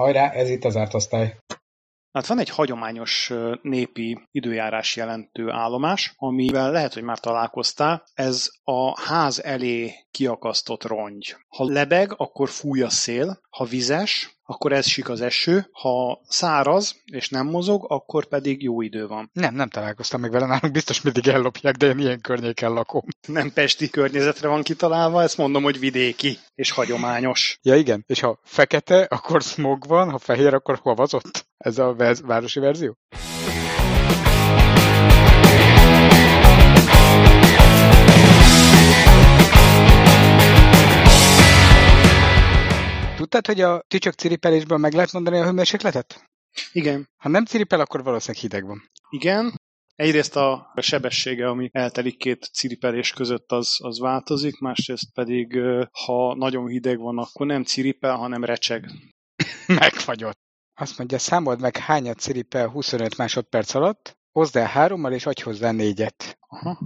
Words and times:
Hajrá, 0.00 0.30
ez 0.30 0.48
itt 0.48 0.64
az 0.64 0.76
ártosztály. 0.76 1.36
Hát 2.12 2.26
van 2.26 2.38
egy 2.38 2.48
hagyományos 2.48 3.32
népi 3.62 4.28
időjárás 4.30 4.96
jelentő 4.96 5.50
állomás, 5.50 6.14
amivel 6.16 6.70
lehet, 6.70 6.94
hogy 6.94 7.02
már 7.02 7.18
találkoztál. 7.18 8.04
Ez 8.14 8.48
a 8.64 9.00
ház 9.00 9.42
elé 9.42 9.92
kiakasztott 10.10 10.84
rongy. 10.84 11.36
Ha 11.48 11.64
lebeg, 11.64 12.12
akkor 12.16 12.48
fúj 12.48 12.82
a 12.82 12.88
szél, 12.90 13.40
ha 13.50 13.64
vizes, 13.64 14.39
akkor 14.50 14.72
ez 14.72 14.86
sik 14.86 15.08
az 15.08 15.20
eső, 15.20 15.68
ha 15.72 16.20
száraz 16.28 17.02
és 17.04 17.28
nem 17.28 17.46
mozog, 17.46 17.84
akkor 17.88 18.26
pedig 18.26 18.62
jó 18.62 18.82
idő 18.82 19.06
van. 19.06 19.30
Nem, 19.32 19.54
nem 19.54 19.68
találkoztam 19.68 20.20
még 20.20 20.30
vele, 20.30 20.46
nálunk 20.46 20.72
biztos 20.72 21.00
mindig 21.00 21.28
ellopják, 21.28 21.76
de 21.76 21.86
én 21.86 21.98
ilyen 21.98 22.20
környéken 22.20 22.72
lakom. 22.72 23.02
Nem 23.26 23.52
pesti 23.52 23.90
környezetre 23.90 24.48
van 24.48 24.62
kitalálva, 24.62 25.22
ezt 25.22 25.36
mondom, 25.36 25.62
hogy 25.62 25.78
vidéki 25.78 26.38
és 26.54 26.70
hagyományos. 26.70 27.58
Ja 27.62 27.76
igen, 27.76 28.04
és 28.06 28.20
ha 28.20 28.40
fekete, 28.44 29.02
akkor 29.02 29.42
smog 29.42 29.86
van, 29.86 30.10
ha 30.10 30.18
fehér, 30.18 30.54
akkor 30.54 30.78
havazott? 30.82 31.46
Ez 31.56 31.78
a 31.78 31.94
városi 32.22 32.60
verzió? 32.60 32.96
Tudtad, 43.20 43.46
hogy 43.46 43.60
a 43.60 43.82
tücsök 43.88 44.14
ciripelésből 44.14 44.78
meg 44.78 44.92
lehet 44.92 45.12
mondani 45.12 45.38
a 45.38 45.44
hőmérsékletet? 45.44 46.24
Igen. 46.72 47.08
Ha 47.16 47.28
nem 47.28 47.44
ciripel, 47.44 47.80
akkor 47.80 48.02
valószínűleg 48.02 48.42
hideg 48.42 48.66
van. 48.66 48.90
Igen. 49.10 49.60
Egyrészt 49.94 50.36
a 50.36 50.72
sebessége, 50.76 51.48
ami 51.48 51.68
eltelik 51.72 52.16
két 52.16 52.50
ciripelés 52.52 53.12
között, 53.12 53.52
az, 53.52 53.76
az 53.82 53.98
változik, 53.98 54.58
másrészt 54.58 55.12
pedig, 55.14 55.58
ha 56.04 56.34
nagyon 56.34 56.68
hideg 56.68 56.98
van, 56.98 57.18
akkor 57.18 57.46
nem 57.46 57.64
ciripel, 57.64 58.16
hanem 58.16 58.44
recseg. 58.44 58.90
Megfagyott. 59.66 60.38
Azt 60.74 60.98
mondja, 60.98 61.18
számold 61.18 61.60
meg 61.60 61.76
hányat 61.76 62.18
ciripel 62.18 62.68
25 62.68 63.16
másodperc 63.16 63.74
alatt, 63.74 64.18
hozd 64.32 64.56
el 64.56 64.66
hárommal, 64.66 65.12
és 65.12 65.26
adj 65.26 65.42
hozzá 65.42 65.70
négyet. 65.70 66.38
Aha. 66.48 66.78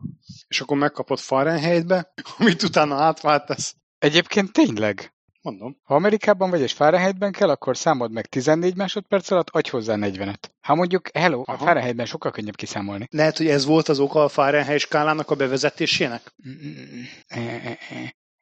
És 0.48 0.60
akkor 0.60 0.76
megkapod 0.76 1.18
Fahrenheitbe, 1.18 2.12
amit 2.38 2.62
utána 2.62 2.94
átváltasz. 2.94 3.76
Egyébként 3.98 4.52
tényleg. 4.52 5.13
Mondom. 5.44 5.76
Ha 5.82 5.94
Amerikában 5.94 6.50
vagy 6.50 6.60
és 6.60 6.72
Fahrenheitben 6.72 7.32
kell, 7.32 7.48
akkor 7.48 7.76
számold 7.76 8.12
meg 8.12 8.26
14 8.26 8.76
másodperc 8.76 9.30
alatt, 9.30 9.50
adj 9.50 9.70
hozzá 9.70 9.94
40-et. 9.98 10.42
Ha 10.60 10.74
mondjuk, 10.74 11.08
hello, 11.14 11.42
Aha. 11.46 11.52
a 11.52 11.64
Fahrenheitben 11.64 12.06
sokkal 12.06 12.30
könnyebb 12.30 12.56
kiszámolni. 12.56 13.08
Lehet, 13.10 13.36
hogy 13.36 13.48
ez 13.48 13.64
volt 13.64 13.88
az 13.88 13.98
oka 13.98 14.24
a 14.24 14.28
Fahrenheit 14.28 14.80
skálának 14.80 15.30
a 15.30 15.34
bevezetésének? 15.34 16.34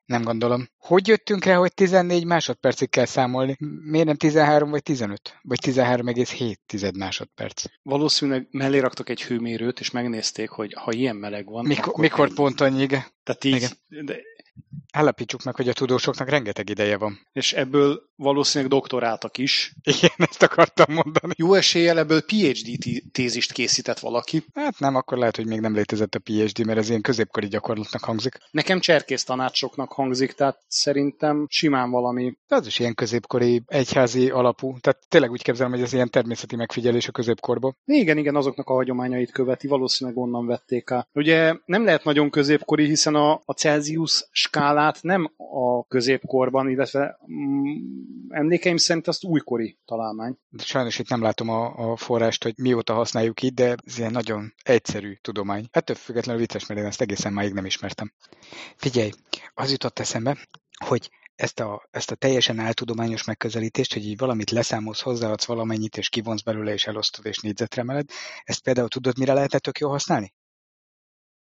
Nem 0.04 0.22
gondolom. 0.22 0.68
Hogy 0.78 1.08
jöttünk 1.08 1.44
rá, 1.44 1.56
hogy 1.56 1.74
14 1.74 2.24
másodpercig 2.24 2.90
kell 2.90 3.04
számolni? 3.04 3.56
Miért 3.84 4.06
nem 4.06 4.16
13 4.16 4.70
vagy 4.70 4.82
15? 4.82 5.38
Vagy 5.42 5.58
13,7 5.62 6.96
másodperc? 6.98 7.64
Valószínűleg 7.82 8.46
mellé 8.50 8.78
raktak 8.78 9.08
egy 9.08 9.22
hőmérőt, 9.22 9.80
és 9.80 9.90
megnézték, 9.90 10.48
hogy 10.48 10.72
ha 10.72 10.92
ilyen 10.92 11.16
meleg 11.16 11.46
van... 11.46 11.66
Mikor, 11.66 11.94
mikor 11.96 12.34
pont 12.34 12.60
annyi, 12.60 12.82
igen. 12.82 13.04
Tehát 13.22 13.44
így, 13.44 13.54
igen. 13.54 14.04
De 14.04 14.16
Állapítsuk 14.92 15.42
meg, 15.42 15.54
hogy 15.54 15.68
a 15.68 15.72
tudósoknak 15.72 16.28
rengeteg 16.28 16.68
ideje 16.68 16.96
van. 16.96 17.18
És 17.32 17.52
ebből 17.52 18.02
valószínűleg 18.16 18.72
doktoráltak 18.72 19.38
is. 19.38 19.74
Igen, 19.82 20.10
ezt 20.30 20.42
akartam 20.42 20.94
mondani. 20.94 21.32
Jó 21.36 21.54
eséllyel 21.54 21.98
ebből 21.98 22.22
PhD 22.22 23.02
tézist 23.12 23.52
készített 23.52 23.98
valaki. 23.98 24.44
Hát 24.54 24.78
nem, 24.78 24.94
akkor 24.94 25.18
lehet, 25.18 25.36
hogy 25.36 25.46
még 25.46 25.60
nem 25.60 25.74
létezett 25.74 26.14
a 26.14 26.18
PhD, 26.18 26.66
mert 26.66 26.78
ez 26.78 26.88
ilyen 26.88 27.00
középkori 27.00 27.46
gyakorlatnak 27.46 28.04
hangzik. 28.04 28.38
Nekem 28.50 28.80
cserkész 28.80 29.24
tanácsoknak 29.24 29.92
hangzik, 29.92 30.32
tehát 30.32 30.58
szerintem 30.68 31.46
simán 31.48 31.90
valami. 31.90 32.36
De 32.48 32.56
az 32.56 32.66
is 32.66 32.78
ilyen 32.78 32.94
középkori, 32.94 33.62
egyházi 33.66 34.30
alapú. 34.30 34.78
Tehát 34.80 34.98
tényleg 35.08 35.30
úgy 35.30 35.42
képzelem, 35.42 35.72
hogy 35.72 35.82
ez 35.82 35.92
ilyen 35.92 36.10
természeti 36.10 36.56
megfigyelés 36.56 37.08
a 37.08 37.12
középkorban. 37.12 37.76
Igen, 37.84 38.18
igen, 38.18 38.36
azoknak 38.36 38.68
a 38.68 38.74
hagyományait 38.74 39.32
követi, 39.32 39.66
valószínűleg 39.66 40.18
onnan 40.18 40.46
vették 40.46 40.90
el. 40.90 41.08
Ugye 41.12 41.54
nem 41.64 41.84
lehet 41.84 42.04
nagyon 42.04 42.30
középkori, 42.30 42.86
hiszen 42.86 43.14
a, 43.14 43.32
a 43.44 43.52
Celsius 43.52 44.28
skálát 44.42 45.02
nem 45.02 45.32
a 45.36 45.84
középkorban, 45.86 46.68
illetve 46.68 47.18
mm, 47.32 47.64
emlékeim 48.28 48.76
szerint 48.76 49.08
azt 49.08 49.24
újkori 49.24 49.78
találmány. 49.84 50.38
Sajnos 50.58 50.98
itt 50.98 51.08
nem 51.08 51.22
látom 51.22 51.48
a, 51.48 51.90
a 51.90 51.96
forrást, 51.96 52.42
hogy 52.42 52.54
mióta 52.56 52.94
használjuk 52.94 53.42
itt, 53.42 53.54
de 53.54 53.76
ez 53.86 53.98
ilyen 53.98 54.10
nagyon 54.10 54.54
egyszerű 54.62 55.14
tudomány. 55.20 55.66
Ettől 55.70 55.96
függetlenül 55.96 56.40
vicces, 56.40 56.66
mert 56.66 56.80
én 56.80 56.86
ezt 56.86 57.00
egészen 57.00 57.32
máig 57.32 57.52
nem 57.52 57.66
ismertem. 57.66 58.12
Figyelj, 58.76 59.10
az 59.54 59.70
jutott 59.70 59.98
eszembe, 59.98 60.36
hogy 60.86 61.10
ezt 61.34 61.60
a, 61.60 61.88
ezt 61.90 62.10
a 62.10 62.14
teljesen 62.14 62.58
áltudományos 62.58 63.24
megközelítést, 63.24 63.92
hogy 63.92 64.06
így 64.06 64.18
valamit 64.18 64.50
leszámolsz, 64.50 65.00
hozzáadsz 65.00 65.44
valamennyit, 65.44 65.96
és 65.96 66.08
kivonsz 66.08 66.42
belőle, 66.42 66.72
és 66.72 66.86
elosztod, 66.86 67.26
és 67.26 67.38
négyzetre 67.38 67.82
emeled, 67.82 68.08
ezt 68.44 68.62
például 68.62 68.88
tudod, 68.88 69.18
mire 69.18 69.32
lehetett 69.32 69.62
tök 69.62 69.78
jól 69.78 69.90
használni? 69.90 70.32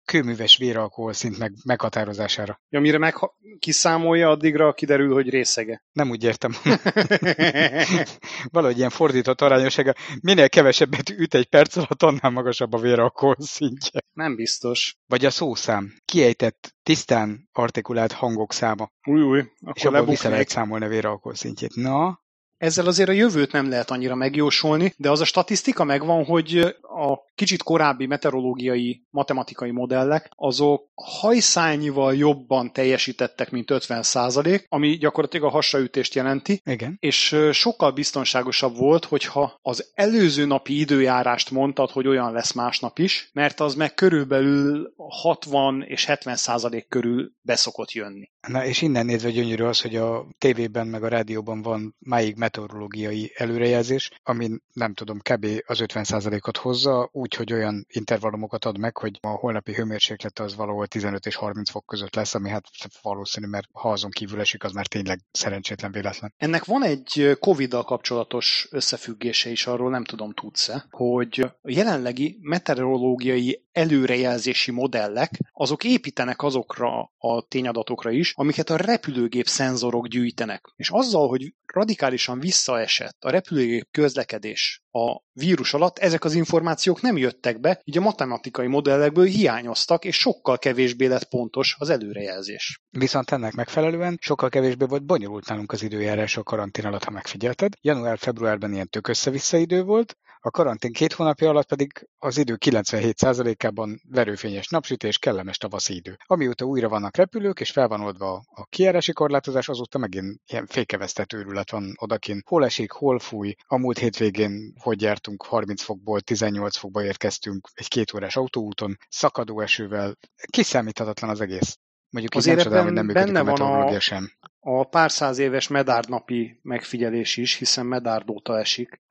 Kőműves 0.06 0.57
véralkohol 0.57 1.13
szint 1.13 1.38
meg, 1.38 1.53
meghatározására. 1.63 2.62
Ja, 2.69 2.79
mire 2.79 2.97
meg 2.97 3.13
kiszámolja, 3.59 4.29
addigra 4.29 4.73
kiderül, 4.73 5.13
hogy 5.13 5.29
részege. 5.29 5.84
Nem 5.91 6.09
úgy 6.09 6.23
értem. 6.23 6.51
Valahogy 8.56 8.78
ilyen 8.78 8.89
fordított 8.89 9.41
arányossága. 9.41 9.94
Minél 10.22 10.50
kevesebbet 10.50 11.09
üt 11.09 11.34
egy 11.34 11.50
perc 11.50 11.75
alatt, 11.75 12.03
annál 12.03 12.31
magasabb 12.31 12.73
a 12.73 12.79
véralkohol 12.79 13.35
szintje. 13.39 14.01
Nem 14.13 14.35
biztos. 14.35 14.95
Vagy 15.07 15.25
a 15.25 15.29
szószám. 15.29 15.94
Kiejtett, 16.06 16.75
tisztán 16.83 17.50
artikulált 17.51 18.12
hangok 18.12 18.53
száma. 18.53 18.91
Új, 19.07 19.22
új. 19.22 19.39
Akkor 19.39 19.75
és 19.75 19.85
abban 19.85 20.06
vissza 20.06 20.29
lehet 20.29 20.50
számolni 20.50 20.85
a 20.85 20.89
véralkohol 20.89 21.35
szintjét. 21.35 21.75
Na, 21.75 22.19
ezzel 22.62 22.86
azért 22.86 23.10
a 23.10 23.12
jövőt 23.12 23.52
nem 23.52 23.70
lehet 23.70 23.92
annyira 23.92 24.16
megjósolni, 24.16 24.94
de 24.98 25.10
az 25.10 25.22
a 25.22 25.26
statisztika 25.26 25.84
megvan, 25.84 26.26
hogy 26.26 26.76
a 26.82 27.18
kicsit 27.36 27.64
korábbi 27.64 28.06
meteorológiai, 28.06 29.04
matematikai 29.10 29.72
modellek, 29.72 30.30
azok 30.36 30.90
hajszányival 30.96 32.16
jobban 32.16 32.74
teljesítettek, 32.74 33.52
mint 33.52 33.70
50% 33.72 34.64
ami 34.68 34.98
gyakorlatilag 34.98 35.46
a 35.46 35.52
hasraütést 35.52 36.16
jelenti. 36.16 36.62
Igen. 36.66 36.98
És 37.00 37.36
sokkal 37.52 37.92
biztonságosabb 37.92 38.76
volt, 38.76 39.06
hogyha 39.06 39.60
az 39.62 39.92
előző 39.94 40.46
napi 40.46 40.80
időjárást 40.80 41.52
mondtad, 41.52 41.90
hogy 41.90 42.08
olyan 42.08 42.32
lesz 42.32 42.54
másnap 42.54 43.00
is, 43.00 43.30
mert 43.34 43.60
az 43.60 43.76
meg 43.76 43.94
körülbelül 43.94 44.94
60 44.98 45.84
és 45.88 46.06
70 46.06 46.36
százalék 46.36 46.88
körül 46.88 47.32
beszokott 47.42 47.92
jönni. 47.92 48.30
Na 48.48 48.66
és 48.66 48.82
innen 48.82 49.06
nézve 49.06 49.32
gyönyörű 49.32 49.64
az, 49.64 49.82
hogy 49.82 49.96
a 49.96 50.28
tévében 50.38 50.88
meg 50.88 51.04
a 51.04 51.08
rádióban 51.08 51.62
van 51.62 51.96
máig 52.00 52.36
meteorológiai 52.51 53.31
előrejelzés, 53.35 54.12
ami 54.23 54.50
nem 54.73 54.94
tudom, 54.94 55.19
kb. 55.19 55.47
az 55.66 55.79
50%-ot 55.81 56.57
hozza, 56.57 57.09
úgy, 57.12 57.34
hogy 57.34 57.53
olyan 57.53 57.85
intervallumokat 57.89 58.66
ad 58.66 58.78
meg, 58.78 58.97
hogy 58.97 59.17
a 59.22 59.28
holnapi 59.28 59.73
hőmérséklet 59.73 60.39
az 60.39 60.56
valahol 60.56 60.88
15 60.88 61.25
és 61.25 61.35
30 61.35 61.69
fok 61.69 61.85
között 61.85 62.16
lesz, 62.16 62.35
ami 62.35 62.50
hát 62.50 62.63
valószínű, 63.01 63.47
mert 63.47 63.67
ha 63.72 63.91
azon 63.91 64.12
kívül 64.12 64.39
esik, 64.39 64.63
az 64.63 64.72
már 64.72 64.88
tényleg 64.88 65.19
szerencsétlen 65.31 65.91
véletlen. 65.91 66.34
Ennek 66.38 66.66
van 66.66 66.84
egy 66.84 67.38
Covid-dal 67.39 67.84
kapcsolatos 67.84 68.68
összefüggése 68.72 69.50
is, 69.50 69.68
arról 69.68 69.89
nem 69.89 70.03
tudom, 70.03 70.33
tudsz-e, 70.33 70.85
hogy 70.89 71.39
a 71.62 71.69
jelenlegi 71.69 72.38
meteorológiai 72.41 73.63
előrejelzési 73.72 74.72
modellek, 74.72 75.39
azok 75.51 75.83
építenek 75.83 76.44
azokra 76.44 77.12
a 77.18 77.41
tényadatokra 77.47 78.12
is, 78.12 78.33
amiket 78.35 78.69
a 78.69 78.78
repülőgép 78.78 79.47
szenzorok 79.47 80.07
gyűjtenek. 80.07 80.73
És 80.75 80.89
azzal, 80.89 81.28
hogy 81.28 81.53
radikálisan 81.66 82.39
visszaesett. 82.41 83.24
A 83.24 83.29
repülőgép 83.29 83.88
közlekedés 83.91 84.81
a 84.91 85.22
vírus 85.34 85.74
alatt, 85.74 85.97
ezek 85.97 86.24
az 86.24 86.34
információk 86.34 87.02
nem 87.02 87.18
jöttek 87.18 87.59
be, 87.59 87.81
így 87.84 87.97
a 87.97 88.02
matematikai 88.02 88.68
modellekből 88.68 89.25
hiányoztak, 89.25 90.06
és 90.06 90.16
sokkal 90.16 90.57
kevésbé 90.57 91.06
lett 91.06 91.29
pontos 91.29 91.75
az 91.79 91.90
előrejelzés. 91.90 92.81
Viszont 92.90 93.31
ennek 93.31 93.53
megfelelően 93.53 94.18
sokkal 94.22 94.50
kevésbé 94.50 94.85
volt 94.85 95.06
bonyolult 95.06 95.47
nálunk 95.47 95.72
az 95.72 95.84
időjárás 95.84 96.38
a 96.38 96.44
karantén 96.44 96.85
alatt, 96.85 97.03
ha 97.03 97.12
megfigyelted. 97.12 97.74
Január-februárban 97.81 98.74
ilyen 98.74 98.89
tök 98.89 99.07
össze-vissza 99.07 99.57
idő 99.57 99.83
volt, 99.83 100.16
a 100.44 100.51
karantén 100.51 100.92
két 100.92 101.13
hónapja 101.13 101.50
alatt 101.50 101.68
pedig 101.68 102.07
az 102.18 102.38
idő 102.38 102.57
97%-ában 102.66 104.01
verőfényes 104.10 104.68
napsütés, 104.68 105.18
kellemes 105.18 105.57
tavaszi 105.57 105.95
idő. 105.95 106.18
Amióta 106.25 106.66
újra 106.66 106.89
vannak 106.89 107.16
repülők, 107.16 107.60
és 107.60 107.71
fel 107.71 107.88
van 107.88 108.01
oldva 108.01 108.44
a 108.54 108.66
kiárási 108.66 109.13
korlátozás, 109.13 109.69
azóta 109.69 109.98
megint 109.98 110.42
ilyen 110.45 110.66
fékevesztett 110.66 111.33
őrület 111.33 111.71
van 111.71 111.94
odakin. 111.95 112.42
Hol 112.45 112.66
esik, 112.66 112.92
hol 112.92 113.19
fúj. 113.19 113.54
A 113.66 113.77
múlt 113.77 113.98
hétvégén, 113.98 114.74
hogy 114.81 115.01
jártunk, 115.01 115.44
30 115.44 115.81
fokból 115.81 116.22
18 116.22 116.78
fokba 116.78 117.04
érkeztünk 117.04 117.68
egy 117.74 117.88
két 117.88 118.13
órás 118.13 118.36
autóúton, 118.36 118.98
szakadó 119.10 119.60
esővel. 119.62 120.18
Kiszámíthatatlan 120.51 121.30
az 121.30 121.42
egész. 121.42 121.78
Mondjuk 122.10 122.36
Azért 122.36 122.56
nem 122.56 122.66
csodálom, 122.66 122.86
hogy 122.86 122.95
nem 122.95 123.06
működik 123.06 123.33
benne 123.33 123.51
a 123.51 123.56
van 123.56 123.94
a, 123.94 124.00
sem. 124.00 124.31
A 124.60 124.83
pár 124.83 125.12
száz 125.12 125.38
éves 125.38 125.68
medárnapi 125.68 126.60
megfigyelés 126.62 127.38
is, 127.38 127.56
hiszen 127.56 127.86
medárd 127.86 128.30
óta 128.30 128.60
esik. 128.60 129.01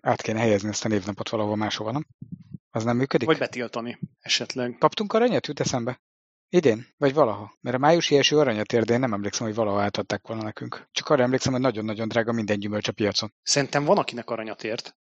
Át 0.00 0.22
kéne 0.22 0.38
helyezni 0.38 0.68
ezt 0.68 0.84
a 0.84 0.88
névnapot 0.88 1.28
valahol 1.28 1.56
máshova, 1.56 1.92
nem? 1.92 2.06
Az 2.70 2.84
nem 2.84 2.96
működik? 2.96 3.26
Vagy 3.26 3.38
betiltani 3.38 3.98
esetleg. 4.20 4.76
Kaptunk 4.78 5.12
aranyat, 5.12 5.46
jut 5.46 5.60
eszembe? 5.60 6.00
Idén? 6.48 6.86
Vagy 6.96 7.14
valaha? 7.14 7.52
Mert 7.60 7.76
a 7.76 7.78
májusi 7.78 8.16
első 8.16 8.38
aranyat 8.38 8.72
én 8.72 8.98
nem 9.00 9.12
emlékszem, 9.12 9.46
hogy 9.46 9.54
valaha 9.54 9.82
átadták 9.82 10.26
volna 10.26 10.42
nekünk. 10.42 10.88
Csak 10.92 11.08
arra 11.08 11.22
emlékszem, 11.22 11.52
hogy 11.52 11.60
nagyon-nagyon 11.60 12.08
drága 12.08 12.32
minden 12.32 12.58
gyümölcs 12.58 12.88
a 12.88 12.92
piacon. 12.92 13.32
Szerintem 13.42 13.84
van, 13.84 13.98
akinek 13.98 14.30
aranyat 14.30 14.64
ért. 14.64 14.96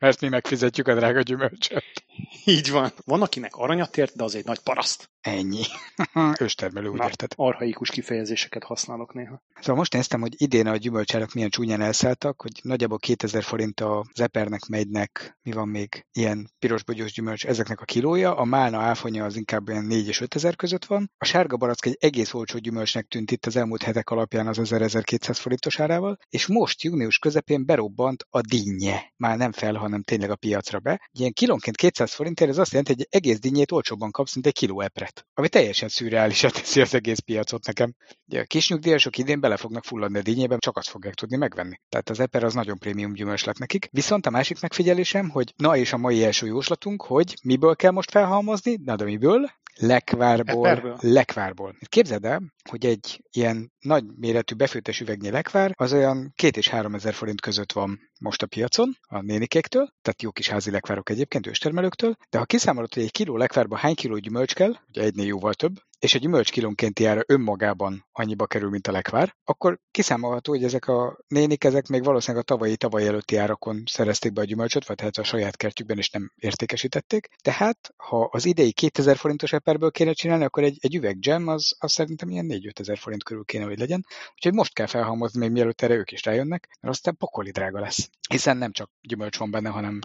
Mert 0.00 0.20
mi 0.20 0.28
megfizetjük 0.28 0.88
a 0.88 0.94
drága 0.94 1.20
gyümölcsöt. 1.20 2.04
Így 2.44 2.70
van. 2.70 2.92
Van, 3.04 3.22
akinek 3.22 3.54
aranyat 3.56 3.96
ért, 3.96 4.16
de 4.16 4.24
az 4.24 4.34
egy 4.34 4.44
nagy 4.44 4.58
paraszt. 4.58 5.10
Ennyi. 5.20 5.62
Őstermelő, 6.40 6.88
úgy 6.88 7.02
érted. 7.04 7.32
Arhaikus 7.36 7.90
kifejezéseket 7.90 8.64
használok 8.64 9.14
néha. 9.14 9.42
Szóval 9.60 9.76
most 9.76 9.92
néztem, 9.92 10.20
hogy 10.20 10.34
idén 10.36 10.66
a 10.66 10.76
gyümölcsárak 10.76 11.32
milyen 11.32 11.50
csúnyán 11.50 11.80
elszálltak, 11.80 12.40
hogy 12.40 12.52
nagyjából 12.62 12.98
2000 12.98 13.42
forint 13.42 13.80
az 13.80 14.20
epernek, 14.20 14.66
megynek, 14.66 15.38
mi 15.42 15.52
van 15.52 15.68
még, 15.68 16.06
ilyen 16.12 16.50
pirosbogyós 16.58 17.12
gyümölcs, 17.12 17.46
ezeknek 17.46 17.80
a 17.80 17.84
kilója, 17.84 18.36
a 18.36 18.44
málna 18.44 18.80
áfonya 18.80 19.24
az 19.24 19.36
inkább 19.36 19.68
ilyen 19.68 19.84
4 19.84 20.08
és 20.08 20.20
5000 20.20 20.56
között 20.56 20.84
van, 20.84 21.10
a 21.18 21.24
sárga 21.24 21.56
barack 21.56 21.86
egy 21.86 21.96
egész 22.00 22.34
olcsó 22.34 22.58
gyümölcsnek 22.58 23.06
tűnt 23.06 23.30
itt 23.30 23.46
az 23.46 23.56
elmúlt 23.56 23.82
hetek 23.82 24.10
alapján 24.10 24.46
az 24.46 24.58
1200 24.58 25.38
forintos 25.38 25.80
árával, 25.80 26.18
és 26.28 26.46
most 26.46 26.82
június 26.82 27.18
közepén 27.18 27.64
berobbant 27.64 28.26
a 28.30 28.40
dinnye. 28.40 29.12
Már 29.16 29.36
nem 29.36 29.52
fel, 29.52 29.73
hanem 29.78 30.02
tényleg 30.02 30.30
a 30.30 30.36
piacra 30.36 30.78
be. 30.78 31.08
Ilyen 31.12 31.32
kilónként 31.32 31.76
200 31.76 32.14
forintért 32.14 32.50
ez 32.50 32.58
azt 32.58 32.70
jelenti, 32.70 32.92
hogy 32.92 33.00
egy 33.00 33.20
egész 33.20 33.38
dinnyét 33.38 33.72
olcsóbban 33.72 34.10
kapsz, 34.10 34.34
mint 34.34 34.46
egy 34.46 34.52
kiló 34.52 34.80
epret. 34.80 35.26
Ami 35.34 35.48
teljesen 35.48 35.88
szürreálisat 35.88 36.52
teszi 36.52 36.80
az 36.80 36.94
egész 36.94 37.18
piacot 37.18 37.66
nekem. 37.66 37.94
Ugye 38.26 38.40
a 38.40 38.44
kis 38.44 38.68
nyugdíjasok 38.68 39.18
idén 39.18 39.40
bele 39.40 39.56
fognak 39.56 39.84
fulladni 39.84 40.18
a 40.18 40.22
dinnyében, 40.22 40.58
csak 40.58 40.76
azt 40.76 40.88
fogják 40.88 41.14
tudni 41.14 41.36
megvenni. 41.36 41.80
Tehát 41.88 42.10
az 42.10 42.20
eper 42.20 42.44
az 42.44 42.54
nagyon 42.54 42.78
prémium 42.78 43.12
gyümölcs 43.12 43.44
lett 43.44 43.58
nekik. 43.58 43.88
Viszont 43.90 44.26
a 44.26 44.30
másik 44.30 44.60
megfigyelésem, 44.60 45.28
hogy 45.28 45.52
na 45.56 45.76
és 45.76 45.92
a 45.92 45.96
mai 45.96 46.24
első 46.24 46.46
jóslatunk, 46.46 47.02
hogy 47.02 47.34
miből 47.42 47.76
kell 47.76 47.90
most 47.90 48.10
felhalmozni, 48.10 48.78
na 48.84 48.96
de 48.96 49.04
miből? 49.04 49.50
Lekvárból. 49.76 50.66
Eperből. 50.66 50.96
Lekvárból. 51.00 51.76
Képzeld 51.88 52.24
el, 52.24 52.42
hogy 52.70 52.86
egy 52.86 53.22
ilyen 53.30 53.72
nagy 53.84 54.04
méretű 54.16 54.54
befőttes 54.54 55.00
üvegnyi 55.00 55.30
lekvár 55.30 55.72
az 55.74 55.92
olyan 55.92 56.32
két 56.36 56.56
és 56.56 56.68
három 56.68 56.94
ezer 56.94 57.14
forint 57.14 57.40
között 57.40 57.72
van 57.72 58.00
most 58.20 58.42
a 58.42 58.46
piacon 58.46 58.96
a 59.08 59.20
nénikéktől, 59.20 59.88
tehát 60.02 60.22
jó 60.22 60.30
kis 60.30 60.48
házi 60.48 60.70
lekvárok 60.70 61.10
egyébként 61.10 61.46
őstermelőktől, 61.46 62.16
de 62.30 62.38
ha 62.38 62.44
kiszámolod, 62.44 62.94
hogy 62.94 63.02
egy 63.02 63.10
kiló 63.10 63.36
lekvárba 63.36 63.76
hány 63.76 63.94
kiló 63.94 64.16
gyümölcs 64.16 64.54
kell, 64.54 64.74
ugye 64.88 65.02
egynél 65.02 65.26
jóval 65.26 65.54
több, 65.54 65.74
és 66.04 66.14
a 66.14 66.18
gyümölcs 66.18 66.50
kilónkénti 66.50 67.04
ára 67.04 67.22
önmagában 67.26 68.06
annyiba 68.12 68.46
kerül, 68.46 68.70
mint 68.70 68.86
a 68.86 68.92
lekvár, 68.92 69.36
akkor 69.44 69.78
kiszámolható, 69.90 70.52
hogy 70.52 70.64
ezek 70.64 70.88
a 70.88 71.18
nénik, 71.28 71.64
ezek 71.64 71.86
még 71.86 72.04
valószínűleg 72.04 72.42
a 72.42 72.52
tavalyi, 72.54 72.76
tavaly 72.76 73.06
előtti 73.06 73.36
árakon 73.36 73.82
szerezték 73.86 74.32
be 74.32 74.40
a 74.40 74.44
gyümölcsöt, 74.44 74.86
vagy 74.86 75.00
hát 75.00 75.16
a 75.16 75.24
saját 75.24 75.56
kertjükben 75.56 75.98
is 75.98 76.10
nem 76.10 76.32
értékesítették. 76.36 77.28
Tehát, 77.42 77.94
ha 77.96 78.28
az 78.32 78.44
idei 78.44 78.72
2000 78.72 79.16
forintos 79.16 79.52
eperből 79.52 79.90
kéne 79.90 80.12
csinálni, 80.12 80.44
akkor 80.44 80.62
egy, 80.62 80.78
egy 80.80 80.94
üveg 80.94 81.18
gem 81.18 81.48
az, 81.48 81.76
az 81.78 81.92
szerintem 81.92 82.28
ilyen 82.28 82.46
4 82.46 82.70
ezer 82.74 82.98
forint 82.98 83.24
körül 83.24 83.44
kéne, 83.44 83.64
hogy 83.74 83.88
legyen. 83.88 84.06
Úgyhogy 84.34 84.52
most 84.52 84.72
kell 84.72 84.86
felhalmozni, 84.86 85.38
még 85.38 85.50
mielőtt 85.50 85.80
erre 85.80 85.94
ők 85.94 86.12
is 86.12 86.24
rájönnek, 86.24 86.68
mert 86.80 86.94
aztán 86.94 87.16
pokoli 87.16 87.50
drága 87.50 87.80
lesz. 87.80 88.10
Hiszen 88.28 88.56
nem 88.56 88.72
csak 88.72 88.90
gyümölcs 89.00 89.38
van 89.38 89.50
benne, 89.50 89.68
hanem 89.68 89.98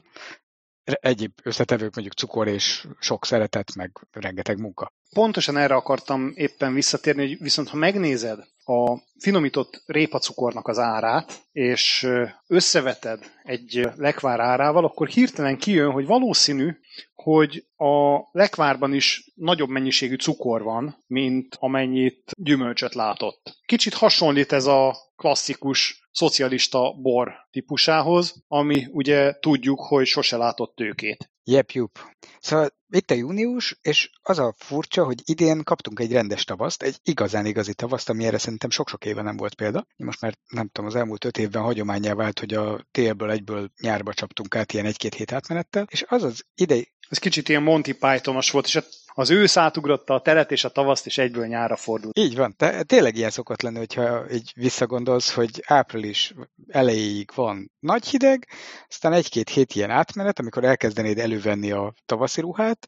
egyéb 0.94 1.31
összetevők, 1.44 1.95
mondjuk 1.95 2.15
cukor 2.18 2.47
és 2.47 2.88
sok 3.00 3.25
szeretet, 3.25 3.75
meg 3.75 3.91
rengeteg 4.12 4.59
munka. 4.59 4.91
Pontosan 5.13 5.57
erre 5.57 5.75
akartam 5.75 6.31
éppen 6.36 6.74
visszatérni, 6.74 7.27
hogy 7.27 7.38
viszont 7.39 7.69
ha 7.69 7.77
megnézed 7.77 8.39
a 8.65 8.97
finomított 9.19 9.83
répacukornak 9.86 10.68
az 10.68 10.77
árát, 10.77 11.41
és 11.51 12.07
összeveted 12.47 13.31
egy 13.44 13.88
lekvár 13.95 14.39
árával, 14.39 14.86
akkor 14.86 15.07
hirtelen 15.07 15.57
kijön, 15.57 15.91
hogy 15.91 16.06
valószínű, 16.06 16.71
hogy 17.13 17.65
a 17.75 18.19
lekvárban 18.31 18.94
is 18.94 19.31
nagyobb 19.36 19.69
mennyiségű 19.69 20.15
cukor 20.15 20.63
van, 20.63 21.03
mint 21.07 21.56
amennyit 21.59 22.31
gyümölcsöt 22.38 22.94
látott. 22.94 23.57
Kicsit 23.65 23.94
hasonlít 23.94 24.51
ez 24.51 24.65
a 24.65 24.95
klasszikus 25.15 26.08
szocialista 26.19 26.94
bor 26.94 27.31
típusához, 27.51 28.44
ami 28.48 28.88
ugye 28.92 29.33
tudjuk, 29.39 29.80
hogy 29.80 30.06
sose 30.06 30.38
látott 30.38 30.75
tőkét. 30.75 31.31
Jep, 31.44 31.71
jup. 31.71 32.00
Szóval 32.39 32.69
itt 32.89 33.12
a 33.12 33.13
június, 33.13 33.77
és 33.81 34.10
az 34.21 34.39
a 34.39 34.54
furcsa, 34.57 35.04
hogy 35.04 35.21
idén 35.25 35.63
kaptunk 35.63 36.00
egy 36.00 36.12
rendes 36.12 36.44
tavaszt, 36.44 36.83
egy 36.83 36.95
igazán 37.04 37.45
igazi 37.45 37.74
tavaszt, 37.74 38.10
ami 38.10 38.25
erre 38.25 38.38
szerintem 38.38 38.69
sok-sok 38.69 39.06
éve 39.06 39.21
nem 39.21 39.38
volt 39.38 39.56
példa. 39.56 39.86
Most 39.95 40.21
már 40.21 40.38
nem 40.48 40.68
tudom, 40.68 40.89
az 40.89 40.95
elmúlt 40.95 41.25
öt 41.25 41.38
évben 41.38 41.62
hagyományá 41.62 42.13
vált, 42.13 42.39
hogy 42.39 42.54
a 42.54 42.88
télből 42.92 43.31
egyből 43.31 43.72
nyárba 43.81 44.13
csaptunk 44.13 44.56
át 44.56 44.74
ilyen 44.74 44.86
egy-két 44.86 45.15
hét 45.15 45.31
átmenettel, 45.31 45.88
és 45.89 46.06
az 46.07 46.24
az 46.24 46.44
idei... 46.56 46.94
Ez 47.10 47.18
kicsit 47.18 47.50
ilyen 47.50 47.63
Monty 47.63 47.92
Pythonos 48.00 48.51
volt, 48.51 48.65
és 48.65 48.80
az 49.19 49.30
ősz 49.30 49.57
átugrotta 49.57 50.13
a 50.13 50.21
teret 50.21 50.51
és 50.51 50.63
a 50.63 50.69
tavaszt, 50.69 51.06
és 51.06 51.18
egyből 51.18 51.45
nyára 51.45 51.75
fordult. 51.75 52.18
Így 52.19 52.36
van. 52.36 52.56
Te, 52.57 52.83
tényleg 52.83 53.16
ilyen 53.16 53.30
szokott 53.30 53.62
lenni, 53.62 53.77
hogyha 53.77 54.31
így 54.31 54.51
visszagondolsz, 54.56 55.33
hogy 55.33 55.63
április 55.66 56.33
elejéig 56.68 57.30
van 57.36 57.71
nagy 57.80 58.07
hideg, 58.07 58.48
aztán 58.88 59.13
egy-két 59.13 59.50
hét 59.50 59.74
ilyen 59.74 59.89
átmenet, 59.89 60.39
amikor 60.39 60.63
elkezdenéd 60.63 61.18
elővenni 61.18 61.71
a 61.71 61.94
tavaszi 62.06 62.42
ruhát, 62.42 62.86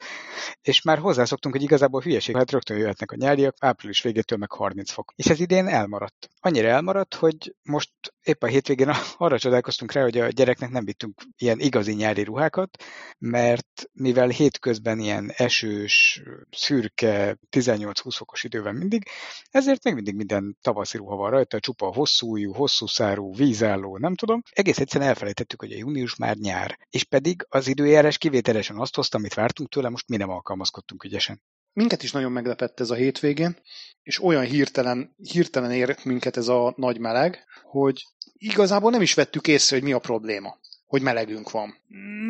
és 0.61 0.81
már 0.81 0.97
hozzászoktunk, 0.97 1.53
hogy 1.53 1.63
igazából 1.63 2.01
hülyeség, 2.01 2.35
hát 2.35 2.51
rögtön 2.51 2.77
jöhetnek 2.77 3.11
a 3.11 3.15
nyáriak, 3.15 3.55
április 3.59 4.01
végétől 4.01 4.37
meg 4.37 4.51
30 4.51 4.91
fok. 4.91 5.13
És 5.15 5.25
ez 5.25 5.39
idén 5.39 5.67
elmaradt. 5.67 6.29
Annyira 6.39 6.67
elmaradt, 6.67 7.15
hogy 7.15 7.55
most 7.63 7.91
épp 8.23 8.43
a 8.43 8.47
hétvégén 8.47 8.91
arra 9.17 9.39
csodálkoztunk 9.39 9.91
rá, 9.91 10.01
hogy 10.01 10.17
a 10.17 10.27
gyereknek 10.27 10.69
nem 10.69 10.85
vittünk 10.85 11.21
ilyen 11.37 11.59
igazi 11.59 11.93
nyári 11.93 12.23
ruhákat, 12.23 12.83
mert 13.17 13.89
mivel 13.93 14.27
hétközben 14.27 14.99
ilyen 14.99 15.31
esős, 15.35 16.20
szürke, 16.51 17.37
18-20 17.51 18.13
fokos 18.15 18.43
idő 18.43 18.61
van 18.61 18.75
mindig, 18.75 19.07
ezért 19.51 19.83
még 19.83 19.93
mindig 19.93 20.15
minden 20.15 20.57
tavaszi 20.61 20.97
ruha 20.97 21.15
van 21.15 21.29
rajta, 21.29 21.59
csupa 21.59 21.93
hosszújú, 21.93 22.53
hosszú 22.53 22.85
szárú, 22.85 23.35
vízálló, 23.35 23.97
nem 23.97 24.15
tudom. 24.15 24.41
Egész 24.51 24.79
egyszerűen 24.79 25.09
elfelejtettük, 25.09 25.59
hogy 25.59 25.71
a 25.71 25.77
június 25.77 26.15
már 26.15 26.35
nyár, 26.35 26.77
és 26.89 27.03
pedig 27.03 27.45
az 27.49 27.67
időjárás 27.67 28.17
kivételesen 28.17 28.77
azt 28.77 28.95
hozta, 28.95 29.17
amit 29.17 29.33
vártunk 29.33 29.69
tőle, 29.69 29.89
most 29.89 30.07
mi 30.07 30.17
nem 30.17 30.29
alkalmazkodtunk 30.29 31.03
ügyesen. 31.03 31.41
Minket 31.73 32.03
is 32.03 32.11
nagyon 32.11 32.31
meglepett 32.31 32.79
ez 32.79 32.89
a 32.89 32.95
hétvégén, 32.95 33.59
és 34.03 34.23
olyan 34.23 34.43
hirtelen, 34.43 35.15
hirtelen 35.31 35.71
ért 35.71 36.03
minket 36.03 36.37
ez 36.37 36.47
a 36.47 36.73
nagy 36.75 36.99
meleg, 36.99 37.45
hogy 37.63 38.05
igazából 38.33 38.91
nem 38.91 39.01
is 39.01 39.13
vettük 39.13 39.47
észre, 39.47 39.75
hogy 39.75 39.85
mi 39.85 39.93
a 39.93 39.99
probléma 39.99 40.59
hogy 40.91 41.01
melegünk 41.01 41.51
van. 41.51 41.77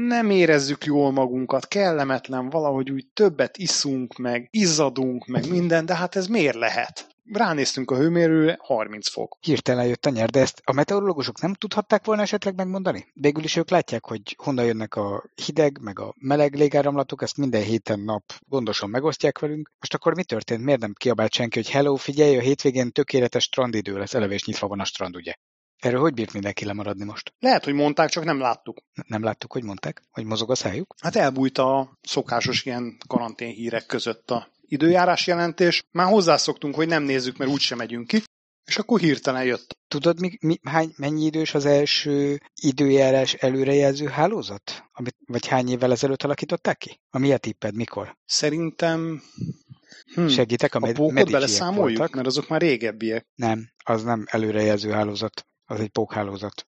Nem 0.07 0.29
érezzük 0.29 0.85
jól 0.85 1.11
magunkat, 1.11 1.67
kellemetlen, 1.67 2.49
valahogy 2.49 2.91
úgy 2.91 3.05
többet 3.13 3.57
iszunk, 3.57 4.17
meg 4.17 4.47
izzadunk, 4.51 5.25
meg 5.25 5.49
minden, 5.49 5.85
de 5.85 5.95
hát 5.95 6.15
ez 6.15 6.27
miért 6.27 6.55
lehet? 6.55 7.07
Ránéztünk 7.31 7.91
a 7.91 7.95
hőmérőre, 7.95 8.57
30 8.61 9.09
fok. 9.09 9.37
Hirtelen 9.39 9.85
jött 9.85 10.05
a 10.05 10.09
nyer, 10.09 10.29
de 10.29 10.39
ezt 10.39 10.61
a 10.63 10.73
meteorológusok 10.73 11.41
nem 11.41 11.53
tudhatták 11.53 12.05
volna 12.05 12.21
esetleg 12.21 12.55
megmondani? 12.55 13.07
Végül 13.13 13.43
is 13.43 13.55
ők 13.55 13.69
látják, 13.69 14.05
hogy 14.05 14.35
honnan 14.37 14.65
jönnek 14.65 14.95
a 14.95 15.23
hideg, 15.45 15.77
meg 15.81 15.99
a 15.99 16.13
meleg 16.17 16.55
légáramlatok, 16.55 17.21
ezt 17.21 17.37
minden 17.37 17.63
héten 17.63 17.99
nap 17.99 18.23
gondosan 18.47 18.89
megosztják 18.89 19.39
velünk. 19.39 19.71
Most 19.79 19.93
akkor 19.93 20.15
mi 20.15 20.23
történt? 20.23 20.63
Miért 20.63 20.79
nem 20.79 20.93
kiabált 20.97 21.33
senki, 21.33 21.59
hogy 21.59 21.69
hello, 21.69 21.95
figyelj, 21.95 22.37
a 22.37 22.41
hétvégén 22.41 22.91
tökéletes 22.91 23.43
strandidő 23.43 23.97
lesz, 23.97 24.13
eleve 24.13 24.33
is 24.33 24.45
nyitva 24.45 24.67
van 24.67 24.79
a 24.79 24.85
strand, 24.85 25.15
ugye? 25.15 25.33
Erről 25.81 25.99
hogy 25.99 26.13
bírt 26.13 26.33
mindenki 26.33 26.65
lemaradni 26.65 27.03
most? 27.03 27.33
Lehet, 27.39 27.63
hogy 27.63 27.73
mondták, 27.73 28.09
csak 28.09 28.23
nem 28.23 28.39
láttuk. 28.39 28.77
Nem 29.07 29.23
láttuk, 29.23 29.51
hogy 29.51 29.63
mondták? 29.63 30.01
Hogy 30.11 30.25
mozog 30.25 30.51
a 30.51 30.55
szájuk? 30.55 30.95
Hát 31.01 31.15
elbújt 31.15 31.57
a 31.57 31.97
szokásos 32.01 32.65
ilyen 32.65 32.97
karantén 33.07 33.53
hírek 33.53 33.85
között 33.85 34.31
a 34.31 34.47
időjárás 34.61 35.27
jelentés. 35.27 35.83
Már 35.91 36.07
hozzászoktunk, 36.07 36.75
hogy 36.75 36.87
nem 36.87 37.03
nézzük, 37.03 37.37
mert 37.37 37.51
úgysem 37.51 37.77
megyünk 37.77 38.07
ki. 38.07 38.23
És 38.65 38.77
akkor 38.77 38.99
hirtelen 38.99 39.43
jött. 39.43 39.77
Tudod, 39.87 40.19
mi, 40.19 40.37
mi, 40.41 40.59
hány, 40.63 40.93
mennyi 40.97 41.25
idős 41.25 41.53
az 41.53 41.65
első 41.65 42.41
időjárás 42.61 43.33
előrejelző 43.33 44.05
hálózat? 44.05 44.83
Amit, 44.91 45.15
vagy 45.25 45.47
hány 45.47 45.69
évvel 45.69 45.91
ezelőtt 45.91 46.23
alakították 46.23 46.77
ki? 46.77 46.99
A 47.09 47.17
mi 47.17 47.31
a 47.31 47.37
tipped, 47.37 47.75
mikor? 47.75 48.17
Szerintem... 48.25 49.21
Hm. 50.13 50.27
Segítek, 50.27 50.75
a, 50.75 50.87
a 50.87 50.91
pókot 50.91 51.31
beleszámoljuk, 51.31 51.97
voltak. 51.97 52.15
mert 52.15 52.27
azok 52.27 52.47
már 52.47 52.61
régebbiek. 52.61 53.27
Nem, 53.35 53.71
az 53.83 54.03
nem 54.03 54.25
előrejelző 54.29 54.89
hálózat, 54.89 55.45
az 55.71 55.79
egy 55.79 55.89
pókhálózat. 55.89 56.67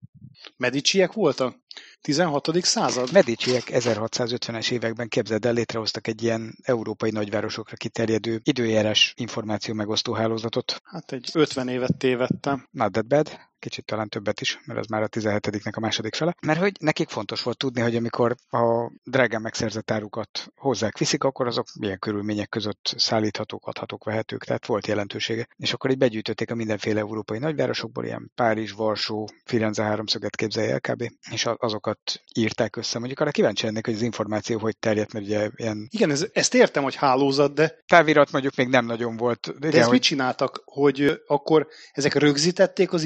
Mediciek 0.57 1.13
voltak? 1.13 1.55
16. 2.01 2.49
század? 2.61 3.11
Mediciek 3.11 3.63
1650-es 3.67 4.71
években 4.71 5.07
képzeld 5.07 5.45
el, 5.45 5.53
létrehoztak 5.53 6.07
egy 6.07 6.23
ilyen 6.23 6.55
európai 6.61 7.11
nagyvárosokra 7.11 7.75
kiterjedő 7.75 8.39
időjárás 8.43 9.13
információ 9.17 9.73
megosztó 9.73 10.13
hálózatot. 10.13 10.81
Hát 10.83 11.11
egy 11.11 11.29
50 11.33 11.67
évet 11.67 11.97
tévedtem. 11.97 12.67
Not 12.71 12.91
that 12.91 13.07
bad. 13.07 13.39
Kicsit 13.65 13.85
talán 13.85 14.09
többet 14.09 14.41
is, 14.41 14.59
mert 14.65 14.79
az 14.79 14.87
már 14.87 15.01
a 15.01 15.07
17-nek 15.07 15.75
a 15.75 15.79
második 15.79 16.15
fele, 16.15 16.35
mert 16.41 16.59
hogy 16.59 16.71
nekik 16.79 17.09
fontos 17.09 17.43
volt 17.43 17.57
tudni, 17.57 17.81
hogy 17.81 17.95
amikor 17.95 18.35
a 18.49 18.91
drágán 19.03 19.41
megszerzett 19.41 19.91
árukat 19.91 20.51
hozzák, 20.55 20.97
viszik, 20.97 21.23
akkor 21.23 21.47
azok 21.47 21.67
milyen 21.79 21.99
körülmények 21.99 22.49
között 22.49 22.93
szállíthatók, 22.97 23.67
adhatók, 23.67 24.03
vehetők, 24.03 24.43
tehát 24.43 24.65
volt 24.65 24.87
jelentősége. 24.87 25.47
És 25.55 25.73
akkor 25.73 25.89
így 25.89 25.97
begyűjtötték 25.97 26.51
a 26.51 26.55
mindenféle 26.55 26.99
európai 26.99 27.37
nagyvárosokból, 27.37 28.05
ilyen 28.05 28.31
Párizs, 28.35 28.71
Varsó, 28.71 29.27
Firenze 29.43 29.83
háromszöget 29.83 30.35
képzelje 30.35 30.75
LKB, 30.75 31.11
és 31.31 31.45
azokat 31.57 31.99
írták 32.33 32.75
össze. 32.75 32.97
Mondjuk 32.99 33.19
arra 33.19 33.31
kíváncsi 33.31 33.65
lennék, 33.65 33.85
hogy 33.85 33.93
az 33.95 34.01
információ 34.01 34.59
hogy 34.59 34.77
terjedt, 34.77 35.13
mert 35.13 35.25
ugye 35.25 35.49
ilyen... 35.55 35.87
Igen, 35.89 36.11
ez, 36.11 36.25
ezt 36.33 36.53
értem, 36.53 36.83
hogy 36.83 36.95
hálózat, 36.95 37.53
de... 37.53 37.83
Távirat 37.85 38.31
mondjuk 38.31 38.55
még 38.55 38.67
nem 38.67 38.85
nagyon 38.85 39.17
volt. 39.17 39.59
De, 39.59 39.69
de 39.69 39.77
ezt 39.77 39.83
hogy... 39.83 39.93
mit 39.93 40.01
csináltak, 40.01 40.61
hogy 40.65 41.21
akkor 41.27 41.67
ezek 41.91 42.13
rögzítették 42.13 42.93
az 42.93 43.03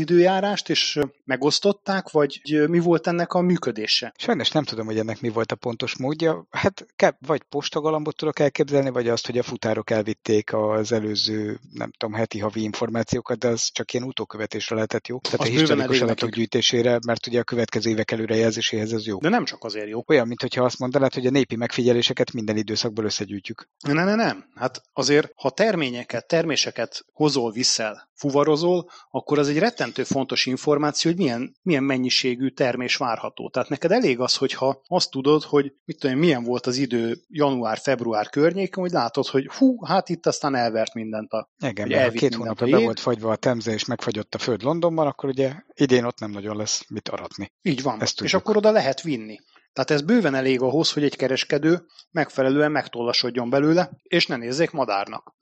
időjárást, 0.50 0.70
és 0.70 1.00
megosztották, 1.26 2.10
vagy 2.10 2.42
mi 2.68 2.80
volt 2.80 3.08
ennek 3.08 3.34
a 3.34 3.42
működése? 3.42 4.14
Sajnos 4.18 4.52
nem 4.52 4.64
tudom, 4.64 4.86
hogy 4.86 4.98
ennek 4.98 5.22
mi 5.22 5.30
volt 5.30 5.52
a 5.52 5.56
pontos 5.56 5.98
módja. 5.98 6.48
Hát 6.50 6.86
vagy 7.20 7.44
postagalambot 7.44 8.16
tudok 8.16 8.40
elképzelni, 8.40 8.90
vagy 8.90 9.08
azt, 9.08 9.26
hogy 9.26 9.38
a 9.38 9.44
futárok 9.44 9.90
elvitték 9.90 10.54
az 10.54 10.92
előző, 10.92 11.60
nem 11.74 11.92
tudom, 11.98 12.16
heti 12.16 12.40
havi 12.40 12.62
információkat, 12.62 13.38
de 13.38 13.48
az 13.48 13.70
csak 13.72 13.94
ilyen 13.94 14.06
utókövetésre 14.06 14.76
lehetett 14.76 15.08
jó. 15.08 15.20
Tehát 15.20 15.40
az 15.40 15.48
a 15.48 15.52
historikus 15.52 16.02
adatok 16.02 16.30
gyűjtésére, 16.30 17.00
mert 17.06 17.28
ugye 17.28 17.40
a 17.40 17.44
következő 17.44 17.90
évek 17.90 18.12
előrejelzéséhez 18.12 18.94
ez 18.94 19.06
jó. 19.06 19.18
De 19.18 19.30
nem 19.30 19.46
csak 19.46 19.64
azért 19.64 19.88
jó. 19.88 20.04
Olyan, 20.08 20.28
mintha 20.28 20.64
azt 20.64 20.80
mondanád, 20.80 21.14
hogy 21.14 21.26
a 21.26 21.30
népi 21.30 21.56
megfigyeléseket 21.56 22.32
minden 22.32 22.58
időszakból 22.58 23.06
összegyűjtjük. 23.06 23.70
Ne, 23.88 23.94
ne, 23.94 24.16
nem. 24.16 24.46
Hát 24.56 24.82
azért, 24.94 25.32
ha 25.36 25.50
terményeket, 25.50 26.28
terméseket 26.28 27.06
hozol, 27.14 27.52
viszel, 27.52 28.09
fuvarozol, 28.20 28.90
akkor 29.10 29.40
az 29.40 29.48
egy 29.48 29.60
rettentő 29.60 30.04
fontos 30.04 30.46
információ, 30.46 31.12
hogy 31.12 31.20
milyen, 31.20 31.56
milyen 31.62 31.84
mennyiségű 31.84 32.50
termés 32.50 32.96
várható. 32.96 33.50
Tehát 33.50 33.70
neked 33.70 33.92
elég 33.92 34.20
az, 34.20 34.36
hogyha 34.36 34.82
azt 34.88 35.12
tudod, 35.12 35.44
hogy 35.44 35.74
mit 35.86 36.00
tudom, 36.00 36.18
milyen 36.18 36.44
volt 36.44 36.66
az 36.66 36.78
idő 36.78 37.18
január-február 37.28 38.30
környéken, 38.30 38.84
hogy 38.84 38.92
látod, 38.92 39.26
hogy 39.26 39.48
hú, 39.48 39.86
hát 39.86 40.10
itt 40.10 40.26
aztán 40.26 40.56
elvert 40.56 40.94
mindent 40.94 41.32
a 41.32 41.50
Igen, 41.66 41.88
mert 41.88 42.14
két 42.14 42.36
hónapra 42.36 42.68
be 42.68 42.80
volt 42.80 43.00
fagyva 43.00 43.32
a 43.32 43.36
temze 43.36 43.72
és 43.72 43.86
megfagyott 43.86 44.36
a 44.36 44.38
föld 44.38 44.64
Londonban, 44.64 45.08
akkor 45.08 45.30
ugye 45.30 45.54
idén 45.74 46.04
ott 46.04 46.20
nem 46.20 46.32
nagyon 46.32 46.56
lesz 46.56 46.86
mit 46.90 47.10
aratni. 47.10 47.52
Így 47.62 47.82
van. 47.82 48.02
Ezt 48.02 48.22
és 48.22 48.34
akkor 48.34 48.58
oda 48.58 48.72
lehet 48.72 49.02
vinni. 49.02 49.40
Tehát 49.74 49.92
ez 49.92 50.02
bőven 50.02 50.36
elég 50.36 50.62
ahhoz, 50.62 50.92
hogy 50.92 51.04
egy 51.04 51.16
kereskedő 51.16 51.86
megfelelően 52.12 52.72
megtollasodjon 52.72 53.50
belőle, 53.50 53.92
és 54.04 54.26
ne 54.26 54.36
nézzék 54.36 54.72
madárnak. 54.72 55.36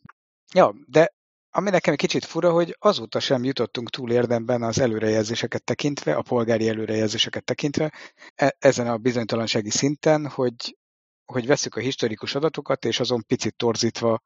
Ja, 0.54 0.76
de 0.86 1.16
ami 1.58 1.70
nekem 1.70 1.94
egy 1.94 2.00
kicsit 2.00 2.26
fura, 2.26 2.52
hogy 2.52 2.76
azóta 2.80 3.20
sem 3.20 3.44
jutottunk 3.44 3.90
túl 3.90 4.12
érdemben 4.12 4.64
az 4.64 4.80
előrejelzéseket 4.80 5.64
tekintve, 5.64 6.16
a 6.16 6.22
polgári 6.22 6.70
előrejelzéseket 6.70 7.44
tekintve, 7.44 7.94
e- 8.36 8.56
ezen 8.60 8.88
a 8.88 8.98
bizonytalansági 8.98 9.70
szinten, 9.70 10.28
hogy, 10.28 10.78
hogy 11.26 11.48
veszük 11.48 11.76
a 11.76 11.80
historikus 11.80 12.36
adatokat, 12.36 12.86
és 12.86 13.00
azon 13.00 13.24
picit 13.28 13.56
torzítva, 13.56 14.24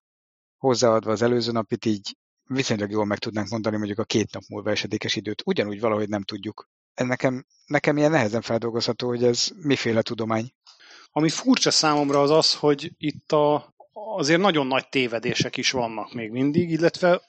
hozzáadva 0.57 1.11
az 1.11 1.21
előző 1.21 1.51
napit, 1.51 1.85
így 1.85 2.17
viszonylag 2.43 2.91
jól 2.91 3.05
meg 3.05 3.17
tudnánk 3.17 3.49
mondani 3.49 3.77
mondjuk 3.77 3.99
a 3.99 4.03
két 4.03 4.33
nap 4.33 4.43
múlva 4.49 4.71
esedékes 4.71 5.15
időt. 5.15 5.41
Ugyanúgy 5.45 5.79
valahogy 5.79 6.09
nem 6.09 6.23
tudjuk. 6.23 6.69
Ez 6.93 7.07
nekem, 7.07 7.45
nekem 7.65 7.97
ilyen 7.97 8.11
nehezen 8.11 8.41
feldolgozható, 8.41 9.07
hogy 9.07 9.23
ez 9.23 9.49
miféle 9.55 10.01
tudomány. 10.01 10.51
Ami 11.11 11.29
furcsa 11.29 11.71
számomra 11.71 12.21
az 12.21 12.29
az, 12.29 12.55
hogy 12.55 12.91
itt 12.97 13.31
a, 13.31 13.73
azért 13.93 14.41
nagyon 14.41 14.67
nagy 14.67 14.89
tévedések 14.89 15.57
is 15.57 15.71
vannak 15.71 16.13
még 16.13 16.31
mindig, 16.31 16.69
illetve 16.69 17.21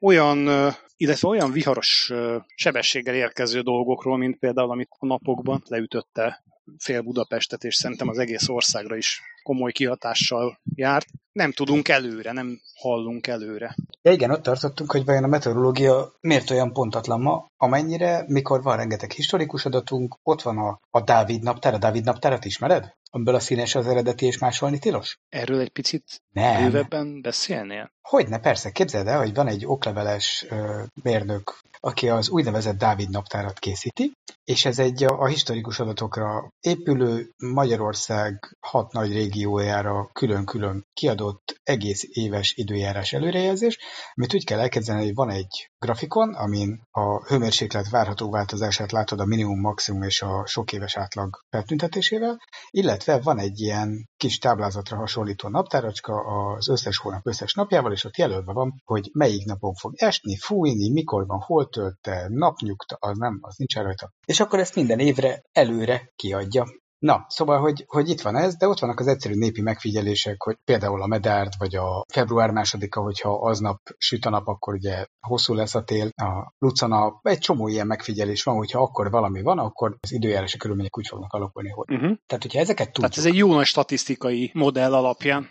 olyan, 0.00 0.48
illetve 0.96 1.28
olyan 1.28 1.52
viharos 1.52 2.12
sebességgel 2.54 3.14
érkező 3.14 3.60
dolgokról, 3.60 4.16
mint 4.16 4.38
például, 4.38 4.70
amit 4.70 4.90
a 4.98 5.06
napokban 5.06 5.62
leütötte 5.66 6.42
fél 6.78 7.02
Budapestet, 7.02 7.64
és 7.64 7.74
szerintem 7.74 8.08
az 8.08 8.18
egész 8.18 8.48
országra 8.48 8.96
is 8.96 9.22
komoly 9.42 9.72
kihatással 9.72 10.58
járt. 10.74 11.06
Nem 11.32 11.52
tudunk 11.52 11.88
előre, 11.88 12.32
nem 12.32 12.60
hallunk 12.74 13.26
előre. 13.26 13.76
Ja 14.02 14.12
igen, 14.12 14.30
ott 14.30 14.42
tartottunk, 14.42 14.90
hogy 14.92 15.04
vajon 15.04 15.24
a 15.24 15.26
meteorológia 15.26 16.12
miért 16.20 16.50
olyan 16.50 16.72
pontatlan 16.72 17.20
ma, 17.20 17.46
amennyire, 17.56 18.24
mikor 18.26 18.62
van 18.62 18.76
rengeteg 18.76 19.10
historikus 19.10 19.64
adatunk, 19.64 20.18
ott 20.22 20.42
van 20.42 20.58
a, 20.58 20.80
a 20.90 21.00
Dávid 21.00 21.42
naptár, 21.42 21.74
a 21.74 21.78
Dávid 21.78 22.04
naptárat 22.04 22.44
ismered? 22.44 22.94
Amiből 23.10 23.34
a 23.34 23.40
színes 23.40 23.74
az 23.74 23.86
eredeti 23.86 24.26
és 24.26 24.38
másolni 24.38 24.78
tilos? 24.78 25.18
Erről 25.28 25.60
egy 25.60 25.72
picit 25.72 26.22
Nem. 26.30 26.62
bővebben 26.62 27.20
beszélnél? 27.22 27.92
Hogyne, 28.02 28.40
persze. 28.40 28.70
Képzeld 28.70 29.06
el, 29.06 29.18
hogy 29.18 29.34
van 29.34 29.48
egy 29.48 29.66
okleveles 29.66 30.46
ö, 30.48 30.82
mérnök, 31.02 31.58
aki 31.80 32.08
az 32.08 32.28
úgynevezett 32.28 32.78
Dávid 32.78 33.10
naptárat 33.10 33.58
készíti, 33.58 34.12
és 34.44 34.64
ez 34.64 34.78
egy 34.78 35.04
a, 35.04 35.20
a 35.20 35.26
historikus 35.26 35.80
adatokra 35.80 36.52
épülő 36.60 37.30
Magyarország 37.36 38.56
hat 38.60 38.92
nagy 38.92 39.12
régiójára 39.12 40.10
külön-külön 40.12 40.86
kiadott 40.92 41.60
egész 41.62 42.02
éves 42.08 42.52
időjárás 42.56 43.12
előrejelzés, 43.12 43.78
amit 44.14 44.34
úgy 44.34 44.44
kell 44.44 44.60
elképzelni, 44.60 45.04
hogy 45.04 45.14
van 45.14 45.30
egy 45.30 45.70
grafikon, 45.78 46.34
amin 46.34 46.82
a 46.90 47.26
hőmérséklet 47.26 47.90
várható 47.90 48.30
változását 48.30 48.92
látod 48.92 49.20
a 49.20 49.24
minimum, 49.24 49.60
maximum 49.60 50.02
és 50.02 50.22
a 50.22 50.46
sok 50.46 50.72
éves 50.72 50.96
átlag 50.96 51.44
feltüntetésével, 51.50 52.38
illetve 52.70 53.18
van 53.18 53.38
egy 53.38 53.60
ilyen 53.60 54.08
kis 54.16 54.38
táblázatra 54.38 54.96
hasonlító 54.96 55.48
naptáracska 55.48 56.14
az 56.14 56.68
összes 56.68 56.98
hónap 56.98 57.26
összes 57.26 57.54
napjával, 57.54 57.92
és 57.92 58.04
ott 58.04 58.16
jelölve 58.16 58.52
van, 58.52 58.82
hogy 58.84 59.10
melyik 59.12 59.44
napon 59.44 59.74
fog 59.74 59.92
esni, 59.96 60.36
fújni, 60.36 60.90
mikor 60.90 61.26
van, 61.26 61.38
hol 61.38 61.68
tölte, 61.68 62.26
napnyugta, 62.28 62.96
az 63.00 63.18
nem, 63.18 63.38
az 63.40 63.56
nincs 63.56 63.74
rajta. 63.74 64.12
És 64.34 64.40
akkor 64.40 64.58
ezt 64.58 64.74
minden 64.74 64.98
évre 64.98 65.42
előre 65.52 66.12
kiadja. 66.16 66.64
Na, 66.98 67.26
szóval, 67.28 67.60
hogy, 67.60 67.84
hogy 67.86 68.08
itt 68.08 68.20
van 68.20 68.36
ez, 68.36 68.56
de 68.56 68.68
ott 68.68 68.78
vannak 68.78 69.00
az 69.00 69.06
egyszerű 69.06 69.34
népi 69.34 69.60
megfigyelések, 69.60 70.42
hogy 70.42 70.56
például 70.64 71.02
a 71.02 71.06
Medárd, 71.06 71.52
vagy 71.58 71.74
a 71.74 72.04
február 72.12 72.50
másodika, 72.50 73.00
hogyha 73.00 73.40
aznap 73.40 73.80
süt 73.98 74.24
a 74.24 74.30
nap, 74.30 74.46
akkor 74.46 74.74
ugye 74.74 75.06
hosszú 75.20 75.54
lesz 75.54 75.74
a 75.74 75.82
tél, 75.82 76.08
a 76.16 76.52
Lucana, 76.58 77.20
egy 77.22 77.38
csomó 77.38 77.68
ilyen 77.68 77.86
megfigyelés 77.86 78.42
van, 78.42 78.56
hogyha 78.56 78.82
akkor 78.82 79.10
valami 79.10 79.42
van, 79.42 79.58
akkor 79.58 79.96
az 80.00 80.12
időjárási 80.12 80.56
körülmények 80.56 80.98
úgy 80.98 81.06
fognak 81.08 81.32
alakulni, 81.32 81.68
hogy. 81.68 81.90
Uh-huh. 81.90 82.16
Tehát, 82.26 82.42
hogyha 82.42 82.60
ezeket 82.60 82.92
tudjuk. 82.92 83.10
Tehát 83.10 83.26
ez 83.26 83.32
egy 83.32 83.38
jó 83.38 83.54
nagy 83.54 83.66
statisztikai 83.66 84.50
modell 84.54 84.94
alapján. 84.94 85.48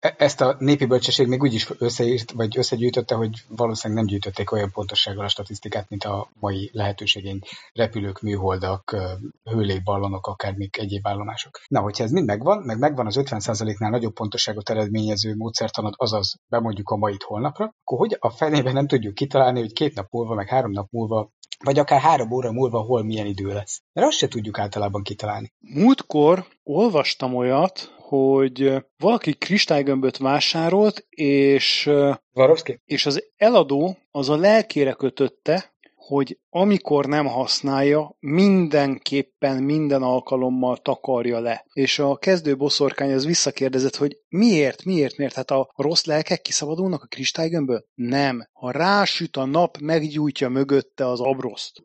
E- 0.00 0.14
ezt 0.18 0.40
a 0.40 0.56
népi 0.58 0.84
bölcsesség 0.84 1.26
még 1.26 1.42
úgy 1.42 1.54
is 1.54 1.70
összeírt, 1.78 2.32
vagy 2.32 2.58
összegyűjtötte, 2.58 3.14
hogy 3.14 3.44
valószínűleg 3.48 4.02
nem 4.02 4.12
gyűjtötték 4.12 4.52
olyan 4.52 4.70
pontossággal 4.70 5.24
a 5.24 5.28
statisztikát, 5.28 5.88
mint 5.88 6.04
a 6.04 6.28
mai 6.40 6.70
lehetőségeink, 6.72 7.44
repülők, 7.72 8.20
műholdak, 8.20 8.96
hőlégballonok, 9.44 10.26
akármik 10.26 10.76
egyéb 10.78 11.06
állomások. 11.06 11.60
Na, 11.68 11.80
hogyha 11.80 12.04
ez 12.04 12.10
mind 12.10 12.26
megvan, 12.26 12.62
meg 12.62 12.78
megvan 12.78 13.06
az 13.06 13.16
50%-nál 13.20 13.90
nagyobb 13.90 14.12
pontosságot 14.12 14.70
eredményező 14.70 15.34
módszertanod, 15.34 15.94
azaz 15.96 16.36
bemondjuk 16.48 16.90
a 16.90 16.96
mait 16.96 17.22
holnapra, 17.22 17.64
akkor 17.64 17.98
hogy 17.98 18.16
a 18.20 18.30
felében 18.30 18.72
nem 18.72 18.86
tudjuk 18.86 19.14
kitalálni, 19.14 19.60
hogy 19.60 19.72
két 19.72 19.94
nap 19.94 20.06
múlva, 20.10 20.34
meg 20.34 20.48
három 20.48 20.70
nap 20.70 20.90
múlva 20.90 21.30
vagy 21.64 21.78
akár 21.78 22.00
három 22.00 22.30
óra 22.30 22.52
múlva 22.52 22.80
hol 22.80 23.04
milyen 23.04 23.26
idő 23.26 23.46
lesz. 23.46 23.82
Mert 23.92 24.06
azt 24.06 24.18
se 24.18 24.28
tudjuk 24.28 24.58
általában 24.58 25.02
kitalálni. 25.02 25.52
Múltkor 25.58 26.46
olvastam 26.62 27.34
olyat, 27.34 27.94
hogy 27.96 28.84
valaki 28.96 29.32
kristálygömböt 29.32 30.16
vásárolt, 30.16 31.06
és, 31.10 31.90
Varovszki? 32.32 32.80
és 32.84 33.06
az 33.06 33.24
eladó 33.36 33.96
az 34.10 34.28
a 34.28 34.36
lelkére 34.36 34.92
kötötte, 34.92 35.72
hogy 35.94 36.38
amikor 36.50 37.06
nem 37.06 37.26
használja, 37.26 38.16
mindenképpen 38.18 39.62
minden 39.62 40.02
alkalommal 40.02 40.76
takarja 40.76 41.40
le. 41.40 41.64
És 41.72 41.98
a 41.98 42.16
kezdő 42.16 42.56
boszorkány 42.56 43.12
az 43.12 43.26
visszakérdezett, 43.26 43.96
hogy 43.96 44.18
miért, 44.28 44.84
miért, 44.84 45.16
miért? 45.16 45.34
Hát 45.34 45.50
a 45.50 45.72
rossz 45.76 46.04
lelkek 46.04 46.40
kiszabadulnak 46.40 47.02
a 47.02 47.06
kristálygömbből? 47.06 47.84
Nem. 47.94 48.48
Ha 48.52 48.70
rásüt 48.70 49.36
a 49.36 49.44
nap, 49.44 49.78
meggyújtja 49.80 50.48
mögötte 50.48 51.08
az 51.08 51.20
abroszt. 51.20 51.82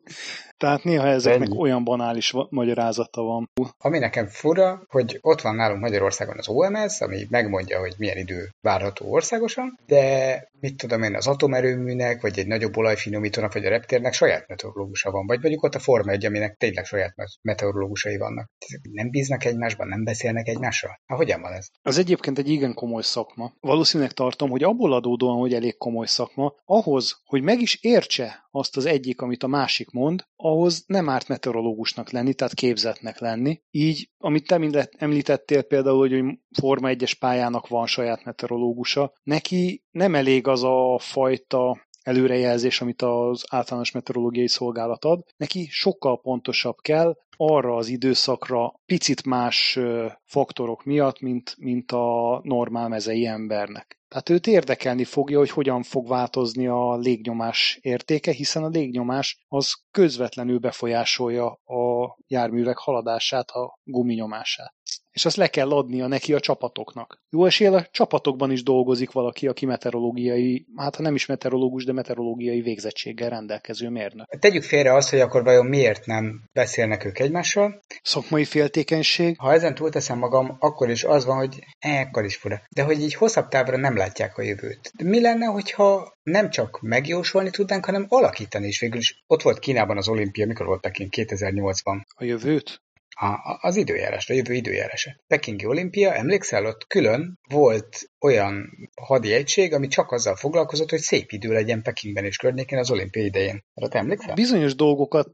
Tehát 0.56 0.84
néha 0.84 1.06
ezeknek 1.06 1.48
Ennyi. 1.48 1.58
olyan 1.58 1.84
banális 1.84 2.34
magyarázata 2.48 3.22
van. 3.22 3.50
Ami 3.78 3.98
nekem 3.98 4.26
fura, 4.26 4.82
hogy 4.88 5.18
ott 5.20 5.40
van 5.40 5.54
nálunk 5.54 5.80
Magyarországon 5.80 6.38
az 6.38 6.48
OMS, 6.48 7.00
ami 7.00 7.26
megmondja, 7.30 7.78
hogy 7.78 7.94
milyen 7.98 8.16
idő 8.16 8.48
várható 8.60 9.12
országosan, 9.12 9.78
de 9.86 10.48
mit 10.60 10.76
tudom 10.76 11.02
én, 11.02 11.14
az 11.14 11.26
atomerőműnek, 11.26 12.20
vagy 12.20 12.38
egy 12.38 12.46
nagyobb 12.46 12.76
olajfinomítónak, 12.76 13.52
vagy 13.52 13.64
a 13.64 13.68
reptérnek 13.68 14.12
saját 14.12 14.46
meteorológusa 14.64 15.10
van, 15.10 15.26
vagy 15.26 15.40
mondjuk 15.40 15.62
ott 15.62 15.74
a 15.74 15.78
Forma 15.78 16.10
1, 16.10 16.24
aminek 16.24 16.56
tényleg 16.56 16.84
saját 16.84 17.14
meteorológusai 17.42 18.16
vannak. 18.16 18.50
Nem 18.90 19.10
bíznak 19.10 19.44
egymásban, 19.44 19.88
nem 19.88 20.04
beszélnek 20.04 20.48
egymással? 20.48 21.00
Hát 21.06 21.18
hogyan 21.18 21.40
van 21.40 21.52
ez? 21.52 21.66
Az 21.82 21.98
egyébként 21.98 22.38
egy 22.38 22.48
igen 22.48 22.74
komoly 22.74 23.02
szakma. 23.02 23.52
Valószínűleg 23.60 24.12
tartom, 24.12 24.50
hogy 24.50 24.62
abból 24.62 24.92
adódóan, 24.92 25.38
hogy 25.38 25.54
elég 25.54 25.76
komoly 25.76 26.06
szakma, 26.06 26.54
ahhoz, 26.64 27.20
hogy 27.24 27.42
meg 27.42 27.60
is 27.60 27.78
értse 27.82 28.46
azt 28.50 28.76
az 28.76 28.84
egyik, 28.84 29.20
amit 29.20 29.42
a 29.42 29.46
másik 29.46 29.90
mond, 29.90 30.24
ahhoz 30.36 30.84
nem 30.86 31.08
árt 31.08 31.28
meteorológusnak 31.28 32.10
lenni, 32.10 32.34
tehát 32.34 32.54
képzetnek 32.54 33.18
lenni. 33.18 33.60
Így, 33.70 34.10
amit 34.18 34.46
te 34.46 34.88
említettél 34.98 35.62
például, 35.62 35.98
hogy 35.98 36.38
Forma 36.58 36.88
1-es 36.90 37.12
pályának 37.18 37.68
van 37.68 37.86
saját 37.86 38.24
meteorológusa, 38.24 39.12
neki 39.22 39.84
nem 39.90 40.14
elég 40.14 40.46
az 40.46 40.62
a 40.62 40.98
fajta 40.98 41.86
előrejelzés, 42.04 42.80
amit 42.80 43.02
az 43.02 43.44
általános 43.48 43.90
meteorológiai 43.90 44.48
szolgálat 44.48 45.04
ad. 45.04 45.24
Neki 45.36 45.66
sokkal 45.70 46.20
pontosabb 46.20 46.76
kell, 46.76 47.16
arra 47.36 47.76
az 47.76 47.88
időszakra 47.88 48.74
picit 48.86 49.24
más 49.24 49.78
faktorok 50.24 50.84
miatt, 50.84 51.20
mint, 51.20 51.54
mint 51.58 51.92
a 51.92 52.40
normál 52.42 52.88
mezei 52.88 53.26
embernek. 53.26 53.98
Tehát 54.08 54.28
őt 54.28 54.46
érdekelni 54.46 55.04
fogja, 55.04 55.38
hogy 55.38 55.50
hogyan 55.50 55.82
fog 55.82 56.08
változni 56.08 56.66
a 56.66 56.96
légnyomás 56.96 57.78
értéke, 57.82 58.32
hiszen 58.32 58.64
a 58.64 58.68
légnyomás 58.68 59.44
az 59.48 59.74
közvetlenül 59.90 60.58
befolyásolja 60.58 61.46
a 61.64 62.16
járművek 62.26 62.76
haladását, 62.76 63.50
a 63.50 63.78
guminyomását 63.84 64.74
és 65.14 65.24
azt 65.24 65.36
le 65.36 65.48
kell 65.48 65.70
adnia 65.70 66.06
neki 66.06 66.34
a 66.34 66.40
csapatoknak. 66.40 67.22
Jó 67.30 67.44
esélye 67.44 67.70
a 67.70 67.86
csapatokban 67.90 68.50
is 68.50 68.62
dolgozik 68.62 69.12
valaki, 69.12 69.46
aki 69.46 69.66
meteorológiai, 69.66 70.66
hát 70.76 70.96
ha 70.96 71.02
nem 71.02 71.14
is 71.14 71.26
meteorológus, 71.26 71.84
de 71.84 71.92
meteorológiai 71.92 72.60
végzettséggel 72.60 73.30
rendelkező 73.30 73.88
mérnök. 73.88 74.26
Tegyük 74.38 74.62
félre 74.62 74.94
azt, 74.94 75.10
hogy 75.10 75.20
akkor 75.20 75.44
vajon 75.44 75.66
miért 75.66 76.06
nem 76.06 76.42
beszélnek 76.52 77.04
ők 77.04 77.18
egymással. 77.18 77.80
Szakmai 78.02 78.44
féltékenység. 78.44 79.36
Ha 79.38 79.52
ezen 79.52 79.74
túlteszem 79.74 80.18
magam, 80.18 80.56
akkor 80.58 80.90
is 80.90 81.04
az 81.04 81.24
van, 81.24 81.36
hogy 81.36 81.64
ekkor 81.78 82.24
is 82.24 82.36
fura. 82.36 82.62
De 82.68 82.82
hogy 82.82 83.00
így 83.00 83.14
hosszabb 83.14 83.48
távra 83.48 83.76
nem 83.76 83.96
látják 83.96 84.38
a 84.38 84.42
jövőt. 84.42 84.90
De 84.96 85.08
mi 85.08 85.20
lenne, 85.20 85.46
hogyha 85.46 86.12
nem 86.22 86.50
csak 86.50 86.80
megjósolni 86.80 87.50
tudnánk, 87.50 87.84
hanem 87.84 88.06
alakítani 88.08 88.66
is 88.66 88.80
végül 88.80 88.98
is. 88.98 89.22
Ott 89.26 89.42
volt 89.42 89.58
Kínában 89.58 89.96
az 89.96 90.08
olimpia, 90.08 90.46
mikor 90.46 90.66
volt 90.66 90.80
Peking 90.80 91.10
2008-ban. 91.16 92.02
A 92.14 92.24
jövőt? 92.24 92.82
A, 93.14 93.58
az 93.60 93.76
időjárás, 93.76 94.30
a 94.30 94.34
jövő 94.34 94.54
időjárása. 94.54 95.10
Pekingi 95.26 95.66
olimpia, 95.66 96.14
emlékszel, 96.14 96.66
ott 96.66 96.86
külön 96.86 97.38
volt 97.48 98.10
olyan 98.20 98.70
hadi 99.00 99.32
egység, 99.32 99.72
ami 99.72 99.86
csak 99.86 100.12
azzal 100.12 100.36
foglalkozott, 100.36 100.90
hogy 100.90 100.98
szép 100.98 101.32
idő 101.32 101.52
legyen 101.52 101.82
Pekingben 101.82 102.24
és 102.24 102.36
környékén 102.36 102.78
az 102.78 102.90
olimpia 102.90 103.24
idején. 103.24 103.64
Erre 103.74 103.88
te 103.88 103.98
emlékszel? 103.98 104.34
Bizonyos 104.34 104.74
dolgokat 104.74 105.30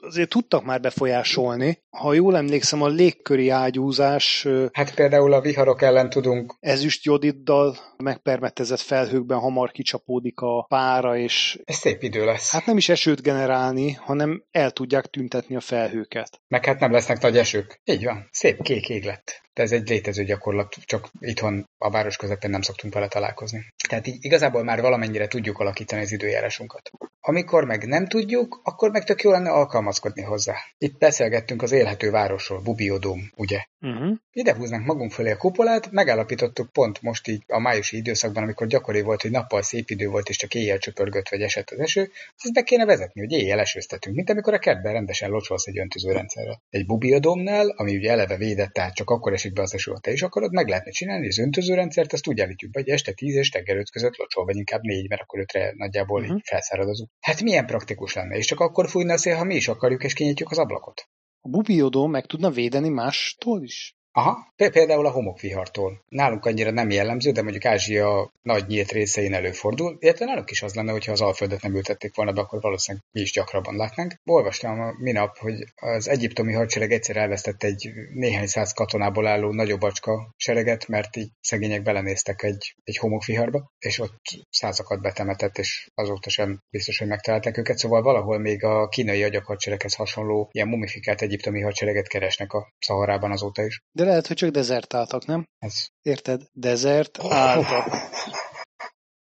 azért 0.00 0.28
tudtak 0.28 0.64
már 0.64 0.80
befolyásolni. 0.80 1.82
Ha 1.90 2.12
jól 2.12 2.36
emlékszem, 2.36 2.82
a 2.82 2.88
légköri 2.88 3.48
ágyúzás... 3.48 4.46
Hát 4.72 4.94
például 4.94 5.32
a 5.32 5.40
viharok 5.40 5.82
ellen 5.82 6.10
tudunk... 6.10 6.56
Ezüst 6.60 7.04
jodiddal 7.04 7.76
megpermetezett 7.96 8.80
felhőkben 8.80 9.38
hamar 9.38 9.70
kicsapódik 9.70 10.40
a 10.40 10.64
pára, 10.68 11.16
és... 11.16 11.60
Ez 11.64 11.76
szép 11.76 12.02
idő 12.02 12.24
lesz. 12.24 12.52
Hát 12.52 12.66
nem 12.66 12.76
is 12.76 12.88
esőt 12.88 13.22
generálni, 13.22 13.92
hanem 13.92 14.44
el 14.50 14.70
tudják 14.70 15.06
tüntetni 15.06 15.56
a 15.56 15.60
felhőket. 15.60 16.40
Meg 16.48 16.64
hát 16.64 16.80
nem 16.80 16.92
lesznek 16.92 17.19
nagy 17.20 17.36
esők. 17.36 17.80
Így 17.84 18.04
van. 18.04 18.28
Szép 18.30 18.62
kék 18.62 18.88
ég 18.88 19.04
lett 19.04 19.40
de 19.60 19.66
ez 19.66 19.72
egy 19.72 19.88
létező 19.88 20.24
gyakorlat, 20.24 20.76
csak 20.84 21.10
itthon 21.18 21.68
a 21.78 21.90
város 21.90 22.16
közepén 22.16 22.50
nem 22.50 22.62
szoktunk 22.62 22.94
vele 22.94 23.08
találkozni. 23.08 23.66
Tehát 23.88 24.06
így 24.06 24.16
igazából 24.20 24.64
már 24.64 24.80
valamennyire 24.80 25.26
tudjuk 25.26 25.58
alakítani 25.58 26.02
az 26.02 26.12
időjárásunkat. 26.12 26.90
Amikor 27.20 27.64
meg 27.64 27.86
nem 27.86 28.06
tudjuk, 28.06 28.60
akkor 28.64 28.90
meg 28.90 29.04
tök 29.04 29.22
jó 29.22 29.30
lenne 29.30 29.50
alkalmazkodni 29.50 30.22
hozzá. 30.22 30.54
Itt 30.78 30.98
beszélgettünk 30.98 31.62
az 31.62 31.72
élhető 31.72 32.10
városról, 32.10 32.60
Bubiodóm, 32.60 33.30
ugye? 33.36 33.64
Uh-huh. 33.80 34.16
Ide 34.32 34.54
húznánk 34.54 34.86
magunk 34.86 35.12
fölé 35.12 35.30
a 35.30 35.36
kupolát, 35.36 35.90
megállapítottuk 35.90 36.72
pont 36.72 37.02
most 37.02 37.28
így 37.28 37.42
a 37.46 37.58
májusi 37.58 37.96
időszakban, 37.96 38.42
amikor 38.42 38.66
gyakori 38.66 39.00
volt, 39.00 39.22
hogy 39.22 39.30
nappal 39.30 39.62
szép 39.62 39.90
idő 39.90 40.08
volt, 40.08 40.28
és 40.28 40.36
csak 40.36 40.54
éjjel 40.54 40.78
csöpörgött, 40.78 41.28
vagy 41.28 41.42
esett 41.42 41.70
az 41.70 41.78
eső, 41.78 42.10
ezt 42.36 42.52
be 42.52 42.62
kéne 42.62 42.84
vezetni, 42.84 43.20
hogy 43.20 43.32
éjjel 43.32 43.58
esőztetünk, 43.58 44.16
mint 44.16 44.30
amikor 44.30 44.54
a 44.54 44.58
kertben 44.58 44.92
rendesen 44.92 45.30
locsolsz 45.30 45.66
egy 45.66 45.78
öntözőrendszerrel. 45.78 46.62
Egy 46.70 46.86
bubiodómnál, 46.86 47.68
ami 47.68 47.96
ugye 47.96 48.10
eleve 48.10 48.36
védett, 48.36 48.72
tehát 48.72 48.94
csak 48.94 49.10
akkor 49.10 49.32
esik 49.32 49.49
az 49.58 49.74
eső, 49.74 49.92
te 50.00 50.12
is 50.12 50.22
akarod, 50.22 50.52
meg 50.52 50.68
lehetne 50.68 50.90
csinálni, 50.90 51.26
az 51.26 51.38
öntözőrendszert 51.38 52.12
azt 52.12 52.26
úgy 52.26 52.40
állítjuk 52.40 52.70
be, 52.70 52.80
hogy 52.80 52.88
este 52.88 53.12
10 53.12 53.34
és 53.34 53.48
teggel 53.48 53.76
5 53.76 53.90
között 53.90 54.16
locsol, 54.16 54.44
vagy 54.44 54.56
inkább 54.56 54.82
4, 54.82 55.08
mert 55.08 55.22
akkor 55.22 55.40
ötre 55.40 55.72
nagyjából 55.76 56.20
uh-huh. 56.20 56.36
így 56.36 56.42
felszárad 56.44 56.88
az 56.88 57.00
út. 57.00 57.10
Hát 57.20 57.42
milyen 57.42 57.66
praktikus 57.66 58.14
lenne, 58.14 58.36
és 58.36 58.46
csak 58.46 58.60
akkor 58.60 58.88
fújna 58.88 59.12
a 59.12 59.16
szél, 59.16 59.36
ha 59.36 59.44
mi 59.44 59.54
is 59.54 59.68
akarjuk, 59.68 60.04
és 60.04 60.12
kinyitjuk 60.12 60.50
az 60.50 60.58
ablakot. 60.58 61.08
A 61.40 61.48
bubiodó 61.48 62.06
meg 62.06 62.26
tudna 62.26 62.50
védeni 62.50 62.88
mástól 62.88 63.62
is? 63.62 63.94
Aha, 64.12 64.52
például 64.56 65.06
a 65.06 65.10
homokvihartól. 65.10 66.04
Nálunk 66.08 66.44
annyira 66.44 66.70
nem 66.70 66.90
jellemző, 66.90 67.30
de 67.30 67.42
mondjuk 67.42 67.64
Ázsia 67.64 68.30
nagy 68.42 68.66
nyílt 68.66 68.92
részein 68.92 69.34
előfordul, 69.34 69.96
illetve 69.98 70.24
nálunk 70.24 70.50
is 70.50 70.62
az 70.62 70.74
lenne, 70.74 70.92
hogyha 70.92 71.12
az 71.12 71.20
Alföldet 71.20 71.62
nem 71.62 71.74
ültették 71.74 72.14
volna 72.14 72.32
be, 72.32 72.40
akkor 72.40 72.60
valószínűleg 72.60 73.06
mi 73.12 73.20
is 73.20 73.32
gyakrabban 73.32 73.76
látnánk. 73.76 74.14
Olvastam 74.24 74.80
a 74.80 74.92
minap, 74.98 75.38
hogy 75.38 75.64
az 75.74 76.08
egyiptomi 76.08 76.52
hadsereg 76.52 76.92
egyszer 76.92 77.16
elvesztett 77.16 77.62
egy 77.62 77.90
néhány 78.14 78.46
száz 78.46 78.72
katonából 78.72 79.26
álló 79.26 79.52
nagyobb 79.52 79.82
acska 79.82 80.34
sereget, 80.36 80.88
mert 80.88 81.16
így 81.16 81.30
szegények 81.40 81.82
belenéztek 81.82 82.42
egy, 82.42 82.74
egy 82.84 82.96
homokviharba, 82.96 83.70
és 83.78 83.98
ott 83.98 84.22
százakat 84.50 85.00
betemetett, 85.00 85.58
és 85.58 85.88
azóta 85.94 86.30
sem 86.30 86.60
biztos, 86.70 86.98
hogy 86.98 87.08
megtalálták 87.08 87.56
őket, 87.56 87.78
szóval 87.78 88.02
valahol 88.02 88.38
még 88.38 88.64
a 88.64 88.88
kínai 88.88 89.22
agyakhadsereghez 89.22 89.94
hasonló 89.94 90.48
ilyen 90.52 90.68
mumifikált 90.68 91.22
egyiptomi 91.22 91.60
hadsereget 91.60 92.08
keresnek 92.08 92.52
a 92.52 92.72
Szaharában 92.78 93.32
azóta 93.32 93.64
is. 93.64 93.80
De 94.00 94.06
lehet, 94.06 94.26
hogy 94.26 94.36
csak 94.36 94.50
dezertáltak, 94.50 95.26
nem? 95.26 95.48
Ez. 95.58 95.86
Érted? 96.02 96.42
Dezert 96.52 97.18
álltak. 97.22 97.86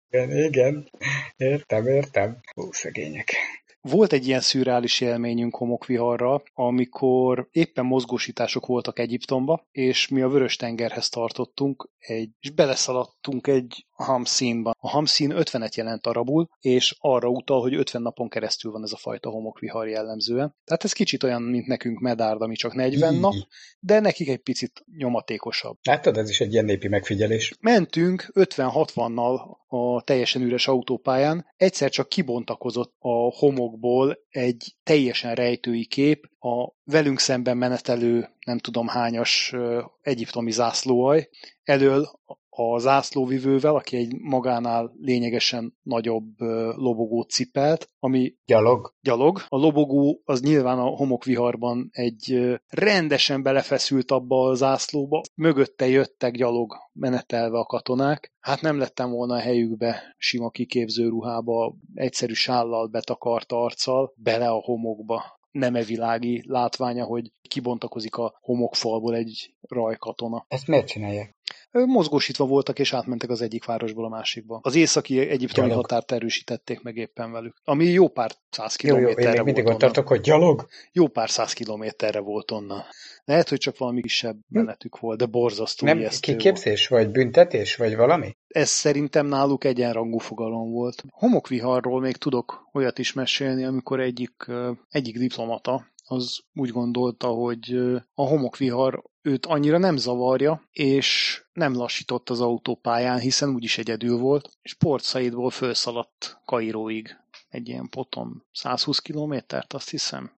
Igen, 0.09 0.31
igen. 0.31 0.91
Értem, 1.37 1.87
értem. 1.87 2.41
Ó, 2.57 2.73
szegények. 2.73 3.35
Volt 3.81 4.13
egy 4.13 4.27
ilyen 4.27 4.41
szürreális 4.41 5.01
élményünk 5.01 5.57
homokviharra, 5.57 6.43
amikor 6.53 7.49
éppen 7.51 7.85
mozgósítások 7.85 8.67
voltak 8.67 8.99
Egyiptomba, 8.99 9.67
és 9.71 10.09
mi 10.09 10.23
a 10.23 10.29
Vörös-tengerhez 10.29 11.09
tartottunk, 11.09 11.91
egy, 11.99 12.31
és 12.41 12.51
beleszaladtunk 12.51 13.47
egy 13.47 13.87
hamszínban. 14.05 14.75
A 14.79 14.89
hamszín 14.89 15.33
50-et 15.35 15.75
jelent 15.75 16.07
arabul, 16.07 16.49
és 16.61 16.97
arra 16.99 17.29
utal, 17.29 17.61
hogy 17.61 17.75
50 17.75 18.03
napon 18.03 18.29
keresztül 18.29 18.73
van 18.73 18.83
ez 18.83 18.93
a 18.93 18.97
fajta 18.97 19.31
homokvihar 19.31 19.89
jellemzően. 19.89 20.55
Tehát 20.65 20.85
ez 20.85 20.93
kicsit 20.93 21.23
olyan, 21.23 21.43
mint 21.43 21.67
nekünk 21.67 22.01
Medárd, 22.01 22.43
ami 22.43 22.55
csak 22.55 22.75
40 22.75 23.15
nap, 23.15 23.35
de 23.81 24.01
nekik 24.01 24.29
egy 24.29 24.43
picit 24.43 24.85
nyomatékosabb. 24.97 25.79
Látod, 25.83 26.17
ez 26.17 26.29
is 26.29 26.41
egy 26.41 26.53
ilyen 26.53 26.65
népi 26.65 26.89
megfigyelés. 26.89 27.55
Mentünk 27.61 28.31
50-60-nal 28.35 29.41
a 29.67 30.03
teljesen 30.03 30.43
üres 30.43 30.69
autópályán, 30.69 31.47
egyszer 31.57 31.91
csak 31.91 32.09
kibontakozott 32.09 32.95
a 32.99 33.37
homokból 33.37 34.19
egy 34.29 34.77
teljesen 34.83 35.35
rejtői 35.35 35.87
kép, 35.87 36.31
a 36.39 36.73
velünk 36.85 37.19
szemben 37.19 37.57
menetelő 37.57 38.29
nem 38.45 38.59
tudom 38.59 38.87
hányas 38.87 39.55
egyiptomi 40.01 40.51
zászlóaj, 40.51 41.29
elől 41.63 42.11
a 42.57 42.79
zászlóvivővel, 42.79 43.75
aki 43.75 43.97
egy 43.97 44.15
magánál 44.19 44.93
lényegesen 45.01 45.77
nagyobb 45.83 46.41
lobogót 46.77 47.31
cipelt, 47.31 47.91
ami 47.99 48.35
gyalog. 48.45 48.95
gyalog. 49.01 49.41
A 49.49 49.57
lobogó 49.57 50.21
az 50.25 50.41
nyilván 50.41 50.79
a 50.79 50.87
homokviharban 50.87 51.89
egy 51.93 52.55
rendesen 52.69 53.43
belefeszült 53.43 54.11
abba 54.11 54.49
a 54.49 54.55
zászlóba. 54.55 55.21
Mögötte 55.35 55.87
jöttek 55.87 56.35
gyalog 56.35 56.75
menetelve 56.93 57.59
a 57.59 57.65
katonák. 57.65 58.33
Hát 58.41 58.61
nem 58.61 58.79
lettem 58.79 59.11
volna 59.11 59.35
a 59.35 59.41
helyükbe 59.41 60.15
sima 60.17 60.51
kiképző 60.51 61.09
ruhába, 61.09 61.75
egyszerű 61.95 62.33
sállal 62.33 62.87
betakart 62.87 63.53
arccal, 63.53 64.13
bele 64.17 64.49
a 64.49 64.63
homokba 64.63 65.23
nemevilági 65.51 66.43
látványa, 66.47 67.05
hogy 67.05 67.33
kibontakozik 67.49 68.17
a 68.17 68.39
homokfalból 68.41 69.15
egy 69.15 69.55
rajkatona. 69.61 70.45
Ezt 70.49 70.67
miért 70.67 70.87
csinálják? 70.87 71.36
Mozgósítva 71.71 72.45
voltak, 72.45 72.79
és 72.79 72.93
átmentek 72.93 73.31
az 73.31 73.41
egyik 73.41 73.65
városból 73.65 74.05
a 74.05 74.09
másikba. 74.09 74.61
Az 74.63 74.75
északi 74.75 75.19
egyiptomi 75.19 75.69
gyalog. 75.69 75.83
határt 75.83 76.13
erősítették 76.13 76.83
meg 76.83 76.97
éppen 76.97 77.33
velük. 77.33 77.57
Ami 77.65 77.85
jó 77.85 78.09
pár 78.09 78.31
száz 78.51 78.77
kilométerre 78.77 79.21
jó, 79.23 79.27
jó, 79.27 79.39
én 79.39 79.45
még 79.45 79.55
mindig 79.55 79.73
ott 79.73 79.79
tartok, 79.79 80.09
hogy 80.09 80.21
gyalog. 80.21 80.67
Jó 80.93 81.07
pár 81.09 81.31
száz 81.31 81.53
kilométerre 81.53 82.21
volt 82.21 82.51
onnan. 82.51 82.85
Lehet, 83.25 83.49
hogy 83.49 83.59
csak 83.59 83.79
valami 83.79 84.01
kisebb 84.01 84.37
menetük 84.49 84.99
volt, 84.99 85.19
de 85.19 85.27
borzasztó 85.27 85.87
Nem 85.87 86.09
kiképzés, 86.21 86.89
volt. 86.89 87.03
vagy 87.03 87.13
büntetés, 87.13 87.77
vagy 87.77 87.97
valami? 87.97 88.37
Ez 88.49 88.69
szerintem 88.69 89.27
náluk 89.27 89.65
egyenrangú 89.65 90.19
fogalom 90.19 90.71
volt. 90.71 91.05
Homokviharról 91.11 92.01
még 92.01 92.17
tudok 92.17 92.69
olyat 92.73 92.99
is 92.99 93.13
mesélni, 93.13 93.65
amikor 93.65 94.01
egyik, 94.01 94.47
egyik 94.91 95.19
diplomata 95.19 95.87
az 96.09 96.41
úgy 96.55 96.71
gondolta, 96.71 97.29
hogy 97.29 97.73
a 98.15 98.27
homokvihar 98.27 99.03
őt 99.23 99.47
annyira 99.47 99.79
nem 99.79 99.97
zavarja, 99.97 100.69
és 100.71 101.41
nem 101.53 101.75
lassított 101.75 102.31
az 102.31 102.41
autópályán, 102.41 103.19
hiszen 103.19 103.55
úgyis 103.55 103.79
egyedül 103.79 104.19
volt, 104.19 104.51
és 104.63 104.75
Port 104.75 105.05
Saidból 105.05 105.51
felszaladt 105.51 106.41
Kairóig 106.45 107.17
egy 107.49 107.69
ilyen 107.69 107.89
poton 107.89 108.45
120 108.53 108.99
kilométert, 108.99 109.73
azt 109.73 109.91
hiszem. 109.91 110.35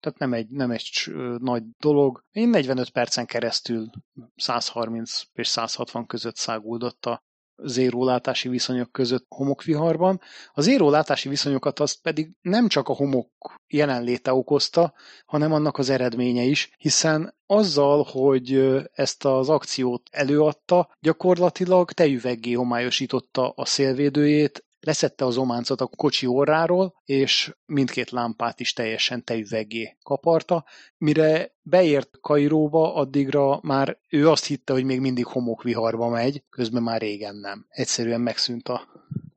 Tehát 0.00 0.18
nem 0.18 0.32
egy, 0.32 0.50
nem 0.50 0.70
egy 0.70 0.90
nagy 1.38 1.62
dolog. 1.78 2.24
Én 2.30 2.48
45 2.48 2.90
percen 2.90 3.26
keresztül 3.26 3.90
130 4.36 5.22
és 5.32 5.48
160 5.48 6.06
között 6.06 6.36
száguldott 6.36 7.06
a 7.06 7.22
zérólátási 7.62 8.48
viszonyok 8.48 8.92
között 8.92 9.26
homokviharban. 9.28 10.20
Az 10.52 10.64
zérólátási 10.64 11.28
viszonyokat 11.28 11.80
azt 11.80 12.00
pedig 12.02 12.30
nem 12.40 12.68
csak 12.68 12.88
a 12.88 12.92
homok 12.94 13.28
jelenléte 13.68 14.32
okozta, 14.32 14.92
hanem 15.26 15.52
annak 15.52 15.78
az 15.78 15.90
eredménye 15.90 16.42
is, 16.42 16.70
hiszen 16.78 17.34
azzal, 17.46 18.06
hogy 18.10 18.76
ezt 18.92 19.24
az 19.24 19.48
akciót 19.48 20.08
előadta, 20.10 20.88
gyakorlatilag 21.00 21.92
tejüveggé 21.92 22.52
homályosította 22.52 23.52
a 23.56 23.64
szélvédőjét, 23.64 24.64
leszette 24.80 25.24
az 25.24 25.36
ománcot 25.36 25.80
a 25.80 25.86
kocsi 25.86 26.26
orráról, 26.26 26.94
és 27.04 27.54
mindkét 27.66 28.10
lámpát 28.10 28.60
is 28.60 28.72
teljesen 28.72 29.24
tejüveggé 29.24 29.96
kaparta. 30.02 30.64
Mire 30.98 31.54
beért 31.62 32.18
Kairóba, 32.20 32.94
addigra 32.94 33.58
már 33.62 33.98
ő 34.08 34.28
azt 34.28 34.44
hitte, 34.44 34.72
hogy 34.72 34.84
még 34.84 35.00
mindig 35.00 35.26
homokviharba 35.26 36.08
megy, 36.08 36.44
közben 36.50 36.82
már 36.82 37.00
régen 37.00 37.36
nem. 37.36 37.66
Egyszerűen 37.68 38.20
megszűnt 38.20 38.68
a 38.68 38.88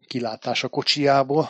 kilátás 0.08 0.64
a 0.64 0.68
kocsijából, 0.68 1.50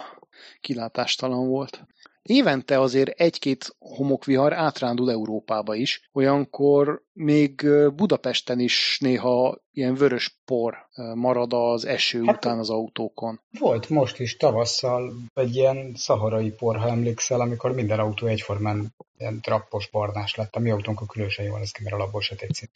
kilátástalan 0.62 1.48
volt. 1.48 1.86
Évente 2.24 2.80
azért 2.80 3.20
egy-két 3.20 3.76
homokvihar 3.80 4.54
átrándul 4.54 5.12
Európába 5.12 5.76
is. 5.76 6.10
Olyankor 6.14 7.04
még 7.14 7.66
Budapesten 7.96 8.60
is 8.60 8.98
néha 9.00 9.58
ilyen 9.74 9.96
vörös 9.96 10.40
por 10.46 10.76
marad 11.16 11.54
az 11.54 11.86
eső 11.86 12.24
hát, 12.24 12.36
után 12.36 12.60
az 12.60 12.70
autókon. 12.70 13.40
Volt 13.60 13.90
most 13.90 14.20
is 14.20 14.38
tavasszal 14.38 15.14
egy 15.34 15.56
ilyen 15.56 15.94
szaharai 15.96 16.52
por, 16.52 16.78
ha 16.78 16.88
emlékszel, 16.88 17.42
amikor 17.42 17.72
minden 17.72 18.00
autó 18.00 18.28
egyformán 18.28 18.96
ilyen 19.18 19.42
trappos 19.42 19.90
barnás 19.90 20.36
lett. 20.36 20.56
A 20.56 20.60
mi 20.60 20.70
autónkon 20.70 21.08
különösen 21.08 21.46
jól 21.46 21.60
lesz 21.60 21.72
ki, 21.72 21.84
mert 21.84 21.96
alapból 21.96 22.22
se 22.22 22.36
tetszik. 22.36 22.70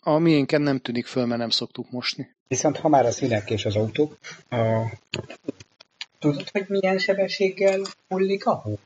A 0.00 0.18
miénken 0.18 0.62
nem 0.62 0.78
tűnik 0.78 1.06
föl, 1.06 1.26
mert 1.26 1.40
nem 1.40 1.50
szoktuk 1.50 1.90
mosni. 1.90 2.34
Viszont 2.48 2.76
ha 2.76 2.88
már 2.88 3.06
az 3.06 3.18
mindenkés 3.18 3.64
az 3.64 3.76
autó, 3.76 4.12
a 4.50 4.82
Tudod, 6.24 6.50
hogy 6.50 6.64
milyen 6.68 6.98
sebességgel 6.98 7.80
hullik 8.08 8.46
a 8.46 8.54
hó? 8.54 8.78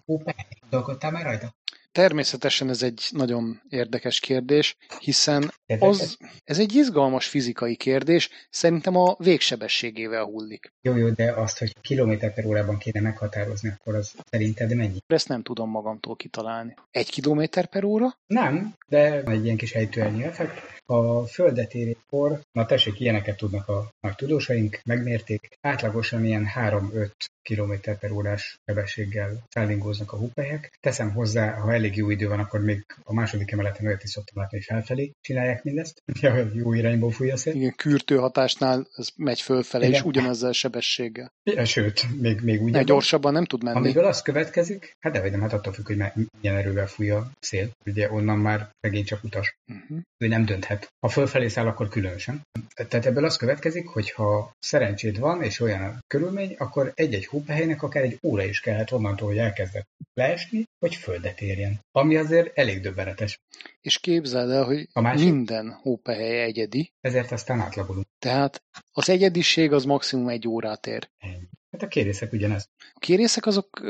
Dolgottál 0.70 1.10
már 1.10 1.24
rajta? 1.24 1.54
Természetesen 1.92 2.68
ez 2.68 2.82
egy 2.82 3.08
nagyon 3.10 3.62
érdekes 3.68 4.20
kérdés, 4.20 4.76
hiszen 4.98 5.52
az, 5.78 6.16
ez 6.44 6.58
egy 6.58 6.74
izgalmas 6.74 7.26
fizikai 7.26 7.76
kérdés, 7.76 8.30
szerintem 8.50 8.96
a 8.96 9.16
végsebességével 9.18 10.24
hullik. 10.24 10.72
Jó, 10.80 10.96
jó, 10.96 11.08
de 11.08 11.32
azt, 11.32 11.58
hogy 11.58 11.80
kilométer 11.80 12.34
per 12.34 12.46
órában 12.46 12.78
kéne 12.78 13.00
meghatározni, 13.00 13.68
akkor 13.78 13.94
az 13.94 14.14
szerinted 14.30 14.74
mennyi? 14.74 14.98
Ezt 15.06 15.28
nem 15.28 15.42
tudom 15.42 15.70
magamtól 15.70 16.16
kitalálni. 16.16 16.74
Egy 16.90 17.10
kilométer 17.10 17.66
per 17.66 17.84
óra? 17.84 18.18
Nem, 18.26 18.74
de 18.88 19.22
egy 19.22 19.44
ilyen 19.44 19.56
kis 19.56 19.74
ejtőernyő 19.74 20.24
effekt. 20.24 20.76
A 20.86 21.26
földet 21.26 21.74
érékkor, 21.74 22.40
na 22.52 22.66
tessék, 22.66 23.00
ilyeneket 23.00 23.36
tudnak 23.36 23.68
a 23.68 23.88
nagy 24.00 24.14
tudósaink, 24.14 24.80
megmérték, 24.84 25.48
átlagosan 25.60 26.24
ilyen 26.24 26.46
3-5 26.54 27.10
km 27.42 27.72
per 28.00 28.10
órás 28.10 28.58
sebességgel 28.66 29.42
szállingóznak 29.48 30.12
a 30.12 30.16
húpelyek. 30.16 30.78
Teszem 30.80 31.12
hozzá, 31.12 31.54
ha 31.54 31.72
elég 31.78 31.96
jó 31.96 32.10
idő 32.10 32.28
van, 32.28 32.38
akkor 32.38 32.60
még 32.60 32.84
a 33.04 33.14
második 33.14 33.50
emeleten 33.50 33.86
olyat 33.86 34.02
is 34.02 34.10
szoktam 34.10 34.42
látni, 34.42 34.56
hogy 34.56 34.66
felfelé 34.66 35.12
csinálják 35.20 35.62
mindezt. 35.64 36.02
Ja, 36.20 36.48
jó 36.52 36.72
irányból 36.72 37.10
fúj 37.10 37.30
a 37.30 37.36
szél. 37.36 37.54
Igen, 37.54 37.74
kürtő 37.76 38.16
hatásnál 38.16 38.86
ez 38.96 39.08
megy 39.16 39.40
fölfele, 39.40 39.86
Igen. 39.86 39.96
és 39.96 40.04
ugyanezzel 40.06 40.52
sebességgel. 40.52 41.32
Ja, 41.42 41.64
sőt, 41.64 42.20
még, 42.20 42.40
még 42.40 42.62
úgy. 42.62 42.72
Ne, 42.72 42.82
gyorsabban 42.82 43.32
nem 43.32 43.44
tud 43.44 43.62
menni. 43.62 43.76
Amiből 43.76 44.04
az 44.04 44.22
következik, 44.22 44.96
hát 44.98 45.12
de 45.12 45.20
vagy 45.20 45.30
nem, 45.30 45.40
hát 45.40 45.52
attól 45.52 45.72
függ, 45.72 45.86
hogy 45.86 45.96
milyen 46.40 46.56
erővel 46.56 46.86
fúj 46.86 47.10
a 47.10 47.30
szél. 47.40 47.70
Ugye 47.86 48.12
onnan 48.12 48.38
már 48.38 48.70
megint 48.80 49.06
csak 49.06 49.24
utas. 49.24 49.56
Uh-huh. 49.72 49.98
Ő 50.18 50.28
nem 50.28 50.44
dönthet. 50.44 50.88
Ha 51.00 51.08
fölfelé 51.08 51.48
száll, 51.48 51.66
akkor 51.66 51.88
különösen. 51.88 52.42
Tehát 52.74 53.06
ebből 53.06 53.24
az 53.24 53.36
következik, 53.36 53.86
hogy 53.86 54.10
ha 54.10 54.52
szerencséd 54.58 55.18
van, 55.18 55.42
és 55.42 55.60
olyan 55.60 55.82
a 55.82 55.98
körülmény, 56.06 56.54
akkor 56.58 56.92
egy-egy 56.94 57.26
hópehelynek 57.26 57.82
akár 57.82 58.02
egy 58.02 58.18
óra 58.22 58.44
is 58.44 58.60
kellett 58.60 58.92
onnantól, 58.92 59.28
hogy 59.28 59.38
elkezdett 59.38 59.86
leesni, 60.14 60.64
hogy 60.78 60.94
földet 60.94 61.40
érjen. 61.40 61.67
Ami 61.92 62.16
azért 62.16 62.58
elég 62.58 62.80
döbbenetes. 62.80 63.40
És 63.80 63.98
képzeld 63.98 64.50
el, 64.50 64.64
hogy 64.64 64.88
a 64.92 65.00
másik, 65.00 65.32
minden 65.32 65.72
hópehely 65.82 66.42
egyedi. 66.42 66.92
Ezért 67.00 67.32
aztán 67.32 67.60
átlagolunk. 67.60 68.06
Tehát 68.18 68.62
az 68.92 69.08
egyediség 69.08 69.72
az 69.72 69.84
maximum 69.84 70.28
egy 70.28 70.48
órát 70.48 70.86
ér. 70.86 71.10
Ennyi. 71.18 71.48
Hát 71.70 71.82
a 71.82 71.88
kérészek 71.88 72.32
ugyanez. 72.32 72.68
A 72.78 72.98
kérészek 72.98 73.46
azok, 73.46 73.80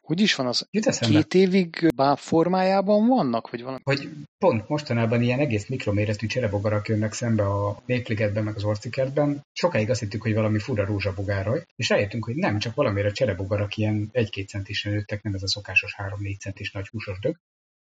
hogy 0.00 0.20
is 0.20 0.34
van 0.34 0.46
az? 0.46 0.68
Két 1.00 1.34
évig 1.34 1.88
báb 1.96 2.18
formájában 2.18 3.06
vannak? 3.06 3.50
Vagy 3.50 3.62
valami? 3.62 3.80
Hogy 3.84 4.08
pont 4.38 4.68
mostanában 4.68 5.22
ilyen 5.22 5.38
egész 5.38 5.68
mikroméretű 5.68 6.26
cserebogarak 6.26 6.88
jönnek 6.88 7.12
szembe 7.12 7.42
a 7.42 7.82
Népligetben, 7.86 8.44
meg 8.44 8.56
az 8.56 8.64
Orcikertben. 8.64 9.46
Sokáig 9.52 9.90
azt 9.90 10.00
hittük, 10.00 10.22
hogy 10.22 10.34
valami 10.34 10.58
fura 10.58 10.84
rózsabogáraj, 10.84 11.64
és 11.76 11.88
rájöttünk, 11.88 12.24
hogy 12.24 12.34
nem, 12.34 12.58
csak 12.58 12.74
valamire 12.74 13.10
cserebogarak 13.10 13.76
ilyen 13.76 14.08
egy-két 14.12 14.48
centisen 14.48 14.92
nőttek, 14.92 15.22
nem 15.22 15.34
ez 15.34 15.42
a 15.42 15.48
szokásos 15.48 15.94
három-négy 15.94 16.40
centis 16.40 16.72
nagy 16.72 16.88
húsos 16.88 17.18
dög, 17.18 17.36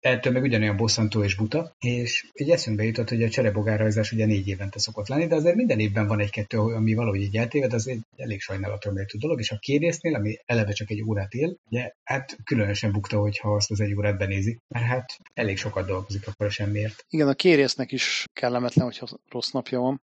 ettől 0.04 0.34
meg 0.34 0.44
ugyanolyan 0.44 0.78
bosszantó 0.78 1.24
és 1.24 1.36
buta, 1.36 1.76
és 1.80 2.28
egy 2.34 2.50
eszünkbe 2.50 2.84
jutott, 2.84 3.10
hogy 3.10 3.24
a 3.24 3.30
cserebogárrajzás 3.30 4.12
ugye 4.12 4.26
négy 4.26 4.48
évente 4.48 4.80
szokott 4.80 5.08
lenni, 5.08 5.28
de 5.28 5.36
azért 5.36 5.56
minden 5.56 5.80
évben 5.80 6.08
van 6.08 6.20
egy-kettő, 6.20 6.58
ami 6.58 6.94
valahogy 6.94 7.22
így 7.22 7.38
eltéved, 7.38 7.74
az 7.74 7.88
egy 7.88 8.02
elég 8.16 8.42
sajnálatra 8.42 8.92
méltó 8.92 9.20
dolog, 9.20 9.40
és 9.40 9.52
a 9.52 9.58
kérésznél, 9.60 10.16
ami 10.16 10.38
eleve 10.46 10.72
csak 10.72 10.90
egy 10.90 11.02
órát 11.02 11.34
él, 11.34 11.58
ugye 11.70 11.92
hát 12.04 12.38
különösen 12.44 12.92
bukta, 12.92 13.20
hogyha 13.20 13.56
azt 13.56 13.72
az 13.72 13.80
egy 13.80 13.94
órát 13.94 14.18
benézi, 14.18 14.60
mert 14.68 14.86
hát 14.86 15.18
elég 15.34 15.58
sokat 15.58 15.88
dolgozik 15.88 16.28
akkor 16.28 16.52
semmiért. 16.52 17.06
Igen, 17.10 17.28
a 17.28 17.34
kérésznek 17.34 17.92
is 17.92 18.26
kellemetlen, 18.34 18.86
hogyha 18.86 19.08
rossz 19.30 19.52
napja 19.52 19.80
van. 19.80 20.02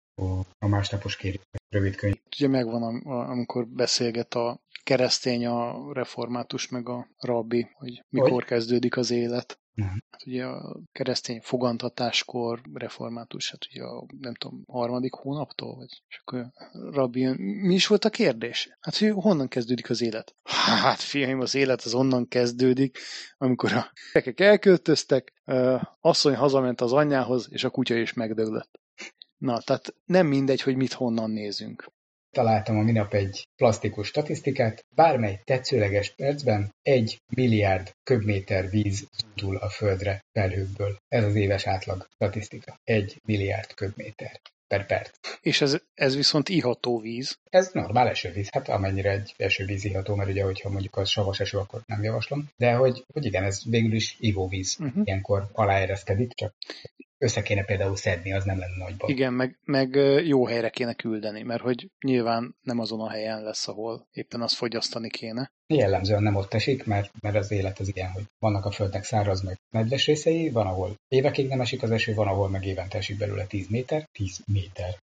A 0.58 0.68
másnapos 0.68 1.16
kérész, 1.16 1.40
rövid 1.68 1.94
könyv. 1.94 2.14
Ugye 2.36 2.48
megvan, 2.48 3.02
amikor 3.04 3.66
beszélget 3.66 4.34
a 4.34 4.60
keresztény, 4.82 5.46
a 5.46 5.92
református, 5.92 6.68
meg 6.68 6.88
a 6.88 7.08
rabbi, 7.18 7.68
hogy 7.72 8.04
mikor 8.08 8.30
hogy? 8.30 8.44
kezdődik 8.44 8.96
az 8.96 9.10
élet. 9.10 9.59
Nem. 9.74 10.02
Hát 10.10 10.26
ugye 10.26 10.44
a 10.44 10.80
keresztény 10.92 11.40
fogantatáskor 11.40 12.60
református, 12.72 13.50
hát 13.50 13.66
ugye 13.70 13.82
a, 13.82 14.06
nem 14.20 14.34
tudom, 14.34 14.64
harmadik 14.66 15.12
hónaptól, 15.14 15.76
vagy 15.76 16.02
és 16.08 16.20
akkor 16.24 16.50
rabbi, 16.90 17.26
mi 17.36 17.74
is 17.74 17.86
volt 17.86 18.04
a 18.04 18.10
kérdés? 18.10 18.76
Hát, 18.80 18.96
hogy 18.96 19.10
honnan 19.10 19.48
kezdődik 19.48 19.90
az 19.90 20.00
élet? 20.00 20.34
Hát, 20.42 21.00
fiaim, 21.00 21.40
az 21.40 21.54
élet 21.54 21.82
az 21.82 21.94
onnan 21.94 22.28
kezdődik, 22.28 22.98
amikor 23.38 23.72
a 23.72 23.92
gyerekek 24.12 24.40
elköltöztek, 24.40 25.32
asszony 26.00 26.34
hazament 26.34 26.80
az 26.80 26.92
anyjához, 26.92 27.48
és 27.50 27.64
a 27.64 27.70
kutya 27.70 27.94
is 27.94 28.12
megdöglött. 28.12 28.80
Na, 29.36 29.60
tehát 29.60 29.94
nem 30.04 30.26
mindegy, 30.26 30.60
hogy 30.60 30.76
mit 30.76 30.92
honnan 30.92 31.30
nézünk. 31.30 31.92
Találtam 32.30 32.78
a 32.78 32.82
minap 32.82 33.14
egy 33.14 33.48
plastikus 33.56 34.06
statisztikát, 34.06 34.84
bármely 34.94 35.40
tetszőleges 35.44 36.14
percben 36.14 36.74
egy 36.82 37.20
milliárd 37.36 37.90
köbméter 38.02 38.70
víz 38.70 39.08
túl 39.34 39.56
a 39.56 39.68
földre 39.68 40.20
felhőkből. 40.32 40.96
Ez 41.08 41.24
az 41.24 41.34
éves 41.34 41.66
átlag 41.66 42.06
statisztika. 42.14 42.80
Egy 42.84 43.20
milliárd 43.24 43.74
köbméter 43.74 44.40
per 44.66 44.86
perc. 44.86 45.10
És 45.40 45.60
ez, 45.60 45.78
ez 45.94 46.16
viszont 46.16 46.48
iható 46.48 46.98
víz? 46.98 47.38
Ez 47.44 47.70
normál 47.72 48.08
esővíz, 48.08 48.48
hát 48.50 48.68
amennyire 48.68 49.10
egy 49.10 49.34
esővíz 49.36 49.84
iható, 49.84 50.14
mert 50.14 50.30
ugye, 50.30 50.44
hogyha 50.44 50.68
mondjuk 50.70 50.96
az 50.96 51.08
savas 51.08 51.40
eső, 51.40 51.58
akkor 51.58 51.82
nem 51.86 52.02
javaslom. 52.02 52.48
De 52.56 52.72
hogy, 52.72 53.04
hogy 53.12 53.24
igen, 53.24 53.44
ez 53.44 53.62
végül 53.64 53.92
is 53.94 54.16
ivóvíz. 54.18 54.76
Uh-huh. 54.80 55.02
Ilyenkor 55.04 55.48
aláereszkedik, 55.52 56.32
csak 56.32 56.54
össze 57.20 57.42
kéne 57.42 57.64
például 57.64 57.96
szedni, 57.96 58.32
az 58.32 58.44
nem 58.44 58.58
lenne 58.58 58.76
nagy 58.76 58.96
baj. 58.96 59.10
Igen, 59.10 59.32
meg, 59.32 59.58
meg 59.64 59.94
jó 60.26 60.46
helyre 60.46 60.70
kéne 60.70 60.94
küldeni, 60.94 61.42
mert 61.42 61.62
hogy 61.62 61.90
nyilván 62.04 62.56
nem 62.62 62.78
azon 62.78 63.00
a 63.00 63.10
helyen 63.10 63.42
lesz, 63.42 63.68
ahol 63.68 64.08
éppen 64.12 64.40
azt 64.40 64.54
fogyasztani 64.54 65.08
kéne. 65.08 65.52
Jellemzően 65.66 66.22
nem 66.22 66.36
ott 66.36 66.54
esik, 66.54 66.84
mert, 66.84 67.10
mert 67.20 67.36
az 67.36 67.50
élet 67.50 67.78
az 67.78 67.96
ilyen, 67.96 68.10
hogy 68.10 68.24
vannak 68.38 68.64
a 68.64 68.70
földnek 68.70 69.04
száraz 69.04 69.42
meg 69.42 69.56
nedves 69.70 70.06
részei, 70.06 70.50
van, 70.50 70.66
ahol 70.66 70.94
évekig 71.08 71.48
nem 71.48 71.60
esik 71.60 71.82
az 71.82 71.90
eső, 71.90 72.14
van, 72.14 72.26
ahol 72.26 72.48
meg 72.48 72.64
évente 72.64 72.98
esik 72.98 73.18
belőle 73.18 73.44
10 73.44 73.68
méter. 73.68 74.08
10 74.12 74.40
méter. 74.46 74.98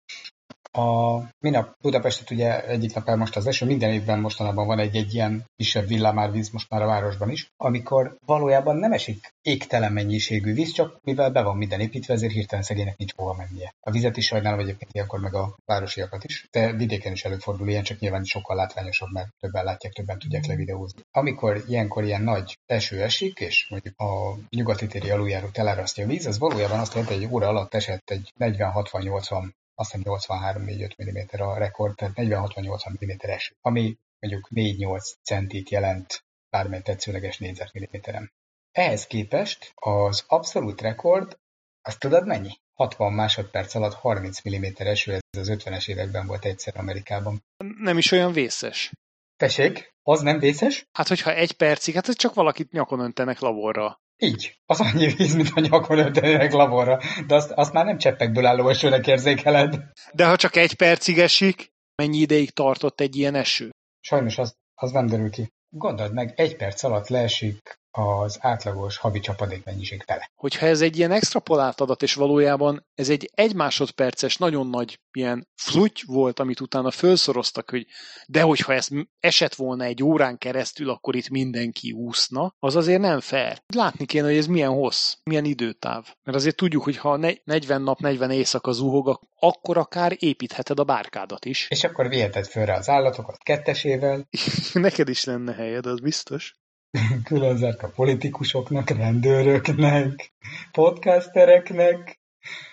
A 0.77 1.23
minap 1.39 1.75
Budapestet 1.81 2.31
ugye 2.31 2.67
egyik 2.67 2.93
nap 2.93 3.07
elmost 3.07 3.35
az 3.35 3.47
eső, 3.47 3.65
minden 3.65 3.91
évben 3.91 4.19
mostanában 4.19 4.67
van 4.67 4.79
egy-egy 4.79 5.13
ilyen 5.13 5.45
kisebb 5.55 5.87
villámárvíz 5.87 6.49
most 6.49 6.69
már 6.69 6.81
a 6.81 6.85
városban 6.85 7.29
is, 7.29 7.51
amikor 7.57 8.17
valójában 8.25 8.75
nem 8.75 8.91
esik 8.91 9.33
égtelen 9.41 9.93
mennyiségű 9.93 10.53
víz, 10.53 10.71
csak 10.71 10.99
mivel 11.03 11.31
be 11.31 11.41
van 11.41 11.57
minden 11.57 11.79
építve, 11.79 12.13
ezért 12.13 12.33
hirtelen 12.33 12.63
szegénynek 12.63 12.97
nincs 12.97 13.13
hova 13.15 13.33
mennie. 13.33 13.73
A 13.79 13.91
vizet 13.91 14.17
is 14.17 14.25
sajnálom 14.25 14.59
egyébként 14.59 14.93
ilyenkor 14.93 15.19
meg 15.19 15.33
a 15.33 15.55
városiakat 15.65 16.23
is, 16.23 16.47
de 16.51 16.73
vidéken 16.73 17.11
is 17.11 17.23
előfordul 17.23 17.67
ilyen, 17.67 17.83
csak 17.83 17.99
nyilván 17.99 18.23
sokkal 18.23 18.55
látványosabb, 18.55 19.11
mert 19.11 19.29
többen 19.39 19.63
látják, 19.63 19.93
többen 19.93 20.19
tudják 20.19 20.45
levideózni. 20.45 21.01
Amikor 21.11 21.63
ilyenkor 21.67 22.03
ilyen 22.03 22.21
nagy 22.21 22.57
eső 22.65 23.01
esik, 23.01 23.39
és 23.39 23.67
mondjuk 23.69 23.99
a 23.99 24.37
nyugati 24.49 24.87
téri 24.87 25.09
aluljáró 25.09 25.47
elárasztja 25.53 26.03
a 26.03 26.07
víz, 26.07 26.25
az 26.25 26.37
valójában 26.39 26.79
azt 26.79 26.93
jelenti, 26.93 27.13
hogy 27.13 27.23
egy 27.23 27.33
óra 27.33 27.47
alatt 27.47 27.73
esett 27.73 28.09
egy 28.09 28.33
40-60-80 28.39 29.49
azt 29.79 29.91
hiszem 29.91 30.13
83-4-5 30.19 31.09
mm 31.09 31.41
a 31.41 31.57
rekord, 31.57 31.95
tehát 31.95 32.13
40-60-80 32.17 33.05
mm 33.05 33.29
eső, 33.29 33.55
ami 33.61 33.97
mondjuk 34.19 34.47
4-8 34.55 35.13
centit 35.23 35.69
jelent 35.69 36.23
bármely 36.49 36.81
tetszőleges 36.81 37.37
négyzetmilliméteren. 37.37 38.31
Ehhez 38.71 39.07
képest 39.07 39.71
az 39.75 40.23
abszolút 40.27 40.81
rekord, 40.81 41.39
azt 41.81 41.99
tudod 41.99 42.25
mennyi? 42.25 42.51
60 42.73 43.13
másodperc 43.13 43.75
alatt 43.75 43.93
30 43.93 44.49
mm 44.49 44.65
eső, 44.75 45.13
ez 45.13 45.39
az 45.39 45.49
50-es 45.51 45.89
években 45.89 46.27
volt 46.27 46.45
egyszer 46.45 46.77
Amerikában. 46.77 47.43
Nem 47.77 47.97
is 47.97 48.11
olyan 48.11 48.31
vészes. 48.31 48.91
Tessék, 49.35 49.93
az 50.03 50.21
nem 50.21 50.39
vészes? 50.39 50.85
Hát, 50.91 51.07
hogyha 51.07 51.33
egy 51.33 51.51
percig, 51.51 51.93
hát 51.93 52.07
ez 52.07 52.15
csak 52.15 52.33
valakit 52.33 52.71
nyakon 52.71 52.99
öntenek 52.99 53.39
laborra. 53.39 53.99
Így. 54.17 54.57
Az 54.65 54.79
annyi 54.79 55.07
víz, 55.07 55.35
mint 55.35 55.49
a 55.53 55.59
nyakon 55.59 55.97
öntenek 55.97 56.51
laborra. 56.51 56.99
De 57.27 57.35
azt, 57.35 57.51
azt 57.51 57.73
már 57.73 57.85
nem 57.85 57.97
cseppekből 57.97 58.45
álló 58.45 58.69
esőnek 58.69 59.07
érzékeled. 59.07 59.75
De 60.13 60.25
ha 60.25 60.35
csak 60.35 60.55
egy 60.55 60.75
percig 60.75 61.19
esik, 61.19 61.71
mennyi 61.95 62.17
ideig 62.17 62.51
tartott 62.51 62.99
egy 62.99 63.15
ilyen 63.15 63.35
eső? 63.35 63.69
sajnos 64.07 64.37
az, 64.37 64.55
az 64.75 64.91
nem 64.91 65.07
derül 65.07 65.29
ki. 65.29 65.53
Gondold 65.69 66.13
meg, 66.13 66.33
egy 66.35 66.55
perc 66.55 66.83
alatt 66.83 67.07
leesik 67.07 67.79
az 67.97 68.37
átlagos 68.41 68.97
havi 68.97 69.19
csapadékmennyiség 69.19 70.03
fele. 70.03 70.31
Hogyha 70.35 70.65
ez 70.65 70.81
egy 70.81 70.97
ilyen 70.97 71.11
extrapolált 71.11 71.81
adat, 71.81 72.03
és 72.03 72.13
valójában 72.13 72.85
ez 72.95 73.09
egy 73.09 73.31
egy 73.33 73.55
másodperces, 73.55 74.37
nagyon 74.37 74.67
nagy 74.67 74.99
ilyen 75.11 75.47
fluty 75.55 76.03
volt, 76.05 76.39
amit 76.39 76.59
utána 76.59 76.91
felszoroztak, 76.91 77.69
hogy 77.69 77.85
de 78.27 78.41
hogyha 78.41 78.73
ez 78.73 78.87
esett 79.19 79.55
volna 79.55 79.83
egy 79.83 80.03
órán 80.03 80.37
keresztül, 80.37 80.89
akkor 80.89 81.15
itt 81.15 81.29
mindenki 81.29 81.91
úszna, 81.91 82.53
az 82.59 82.75
azért 82.75 83.01
nem 83.01 83.19
fair. 83.19 83.61
Látni 83.73 84.05
kéne, 84.05 84.27
hogy 84.27 84.37
ez 84.37 84.47
milyen 84.47 84.71
hossz, 84.71 85.13
milyen 85.23 85.45
időtáv. 85.45 86.13
Mert 86.23 86.37
azért 86.37 86.55
tudjuk, 86.55 86.83
hogy 86.83 86.97
ha 86.97 87.17
40 87.43 87.81
nap, 87.81 87.99
40 87.99 88.31
éjszaka 88.31 88.71
zuhog, 88.71 89.19
akkor 89.39 89.77
akár 89.77 90.15
építheted 90.19 90.79
a 90.79 90.83
bárkádat 90.83 91.45
is. 91.45 91.67
És 91.69 91.83
akkor 91.83 92.07
viheted 92.07 92.45
fölre 92.45 92.73
az 92.73 92.89
állatokat 92.89 93.37
kettesével. 93.37 94.27
Neked 94.73 95.09
is 95.09 95.23
lenne 95.23 95.53
helyed, 95.53 95.85
az 95.85 95.99
biztos 95.99 96.55
külön 97.23 97.63
a 97.63 97.87
politikusoknak, 97.87 98.89
rendőröknek, 98.89 100.33
podcastereknek, 100.71 102.19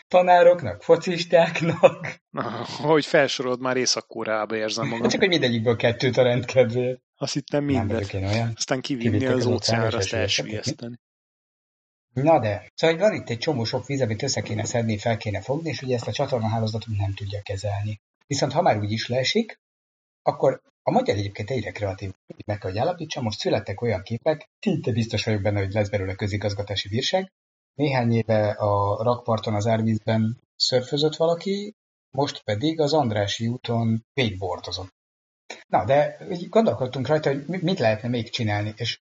tanároknak, 0.09 0.83
focistáknak. 0.83 2.21
hogy 2.83 3.07
felsorolod, 3.07 3.61
már 3.61 3.77
Észak-Koreába 3.77 4.57
érzem 4.57 4.89
magam. 4.89 5.09
Csak, 5.09 5.21
hogy 5.21 5.29
mindegyikből 5.29 5.77
kettőt 5.77 6.17
a 6.17 6.23
rendkedvéért. 6.23 7.01
Azt 7.17 7.33
hittem 7.33 7.65
mindet. 7.65 8.13
Nem 8.13 8.25
olyan. 8.25 8.53
Aztán 8.57 8.81
kivinni 8.81 9.27
az, 9.27 9.35
az 9.35 9.47
óceánra, 9.47 9.97
azt 9.97 10.13
elsüllyeszteni. 10.13 10.99
Na 12.13 12.41
de, 12.41 12.71
szóval 12.75 12.97
van 12.97 13.15
itt 13.15 13.29
egy 13.29 13.39
csomó 13.39 13.65
sok 13.65 13.87
víz, 13.87 14.01
amit 14.01 14.23
össze 14.23 14.43
kéne 14.43 14.65
szedni, 14.65 14.99
fel 14.99 15.17
kéne 15.17 15.41
fogni, 15.41 15.69
és 15.69 15.83
ugye 15.83 15.95
ezt 15.95 16.07
a 16.07 16.13
csatornahálózatot 16.13 16.97
nem 16.97 17.15
tudja 17.15 17.43
kezelni. 17.43 18.01
Viszont 18.27 18.53
ha 18.53 18.63
már 18.63 18.79
úgy 18.79 18.93
is 18.93 19.09
leesik, 19.09 19.61
akkor 20.23 20.61
a 20.87 20.91
magyar 20.91 21.17
egyébként 21.17 21.51
egyre 21.51 21.71
kreatív, 21.71 22.13
meg 22.47 22.59
kell, 22.59 22.71
hogy 22.71 22.81
állapítsa, 22.81 23.21
most 23.21 23.39
születtek 23.39 23.81
olyan 23.81 24.03
képek, 24.03 24.49
szinte 24.61 24.93
biztos 24.93 25.25
vagyok 25.25 25.43
benne, 25.43 25.59
hogy 25.59 25.73
lesz 25.73 25.89
belőle 25.89 26.15
közigazgatási 26.15 26.89
bírság. 26.89 27.33
Néhány 27.75 28.13
éve 28.13 28.51
a 28.51 29.03
rakparton 29.03 29.55
az 29.55 29.67
árvízben 29.67 30.41
szörfözött 30.57 31.17
valaki, 31.17 31.75
most 32.11 32.43
pedig 32.43 32.81
az 32.81 32.93
Andrási 32.93 33.47
úton 33.47 34.05
végbordozott. 34.13 34.95
Na, 35.67 35.85
de 35.85 36.19
gondolkodtunk 36.49 37.07
rajta, 37.07 37.31
hogy 37.31 37.63
mit 37.63 37.79
lehetne 37.79 38.09
még 38.09 38.31
csinálni, 38.31 38.75
és 38.77 39.01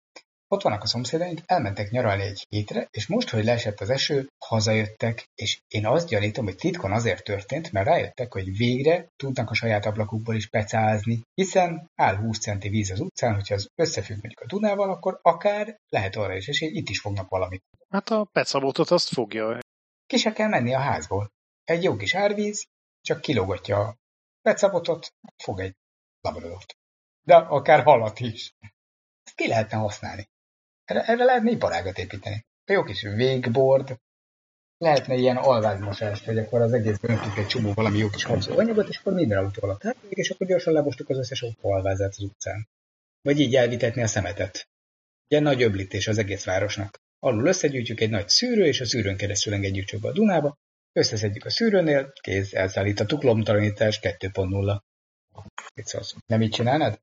ott 0.55 0.63
vannak 0.63 0.83
a 0.83 0.87
szomszédaink, 0.87 1.41
elmentek 1.47 1.91
nyaralni 1.91 2.23
egy 2.23 2.47
hétre, 2.49 2.89
és 2.91 3.07
most, 3.07 3.29
hogy 3.31 3.45
leesett 3.45 3.81
az 3.81 3.91
eső, 3.91 4.29
hazajöttek, 4.39 5.29
és 5.35 5.61
én 5.69 5.87
azt 5.87 6.09
gyanítom, 6.09 6.45
hogy 6.45 6.57
titkon 6.57 6.93
azért 6.93 7.25
történt, 7.25 7.73
mert 7.73 7.87
rájöttek, 7.87 8.33
hogy 8.33 8.57
végre 8.57 9.09
tudnak 9.17 9.51
a 9.51 9.55
saját 9.55 9.87
ablakukból 9.87 10.35
is 10.35 10.49
pecázni, 10.49 11.23
hiszen 11.35 11.91
áll 11.95 12.17
20 12.17 12.39
centi 12.39 12.69
víz 12.69 12.91
az 12.91 13.01
utcán, 13.01 13.35
hogyha 13.35 13.55
az 13.55 13.69
összefügg 13.75 14.17
mondjuk 14.21 14.41
a 14.41 14.47
Dunával, 14.47 14.91
akkor 14.91 15.19
akár 15.23 15.77
lehet 15.89 16.17
arra 16.17 16.37
is 16.37 16.49
esély, 16.49 16.69
itt 16.69 16.89
is 16.89 17.01
fognak 17.01 17.29
valamit. 17.29 17.63
Hát 17.89 18.11
a 18.11 18.29
pecabotot 18.33 18.91
azt 18.91 19.09
fogja. 19.09 19.59
Ki 20.07 20.17
se 20.17 20.33
kell 20.33 20.49
menni 20.49 20.75
a 20.75 20.79
házból. 20.79 21.31
Egy 21.65 21.83
jó 21.83 21.97
kis 21.97 22.15
árvíz, 22.15 22.67
csak 23.01 23.21
kilógatja 23.21 23.79
a 23.79 23.97
pecabotot, 24.43 25.13
fog 25.37 25.61
egy 25.61 25.75
labradort. 26.21 26.77
De 27.27 27.35
akár 27.37 27.83
halat 27.83 28.21
is. 28.21 28.55
Ezt 29.25 29.37
ki 29.37 29.49
lehetne 29.49 29.77
használni. 29.77 30.29
Erre, 30.85 31.05
erre 31.05 31.25
lehetne 31.25 31.51
iparágat 31.51 31.99
építeni. 31.99 32.45
A 32.65 32.73
jó 32.73 32.83
kis 32.83 33.03
végbord, 33.03 33.99
lehetne 34.79 35.15
ilyen 35.15 35.37
alvázmosást, 35.37 36.25
hogy 36.25 36.39
akkor 36.39 36.61
az 36.61 36.73
egész 36.73 36.99
öntünk 37.01 37.37
egy 37.37 37.47
csomó 37.47 37.73
valami 37.73 37.99
jó 37.99 38.09
kis 38.09 38.25
anyagot, 38.25 38.89
és 38.89 38.99
akkor 38.99 39.13
minden 39.13 39.39
autó 39.39 39.63
alatt 39.63 39.85
átmegyek, 39.85 40.19
és 40.19 40.31
akkor 40.31 40.47
gyorsan 40.47 40.73
lebostuk 40.73 41.09
az 41.09 41.19
összes 41.19 41.43
autó 41.43 41.73
alvázát 41.73 42.09
az 42.09 42.23
utcán. 42.23 42.69
Vagy 43.23 43.41
így 43.41 43.57
elvitetni 43.57 44.03
a 44.03 44.07
szemetet. 44.07 44.69
Ilyen 45.29 45.43
nagy 45.43 45.63
öblítés 45.63 46.09
az 46.09 46.19
egész 46.19 46.45
városnak. 46.45 47.01
Alul 47.19 47.47
összegyűjtjük 47.47 48.01
egy 48.01 48.11
nagy 48.11 48.29
szűrő, 48.29 48.65
és 48.65 48.81
a 48.81 48.85
szűrőn 48.85 49.17
keresztül 49.17 49.53
engedjük 49.53 49.85
csak 49.85 50.05
a 50.05 50.13
Dunába, 50.13 50.57
összeszedjük 50.93 51.45
a 51.45 51.51
szűrőnél, 51.51 52.13
kész, 52.21 52.53
elszállítottuk, 52.53 53.23
lomtalanítás 53.23 53.99
2.0. 54.03 54.81
Mit 55.75 55.87
szólsz? 55.87 56.15
Nem 56.27 56.43
így 56.43 56.51
csinálnád? 56.51 57.01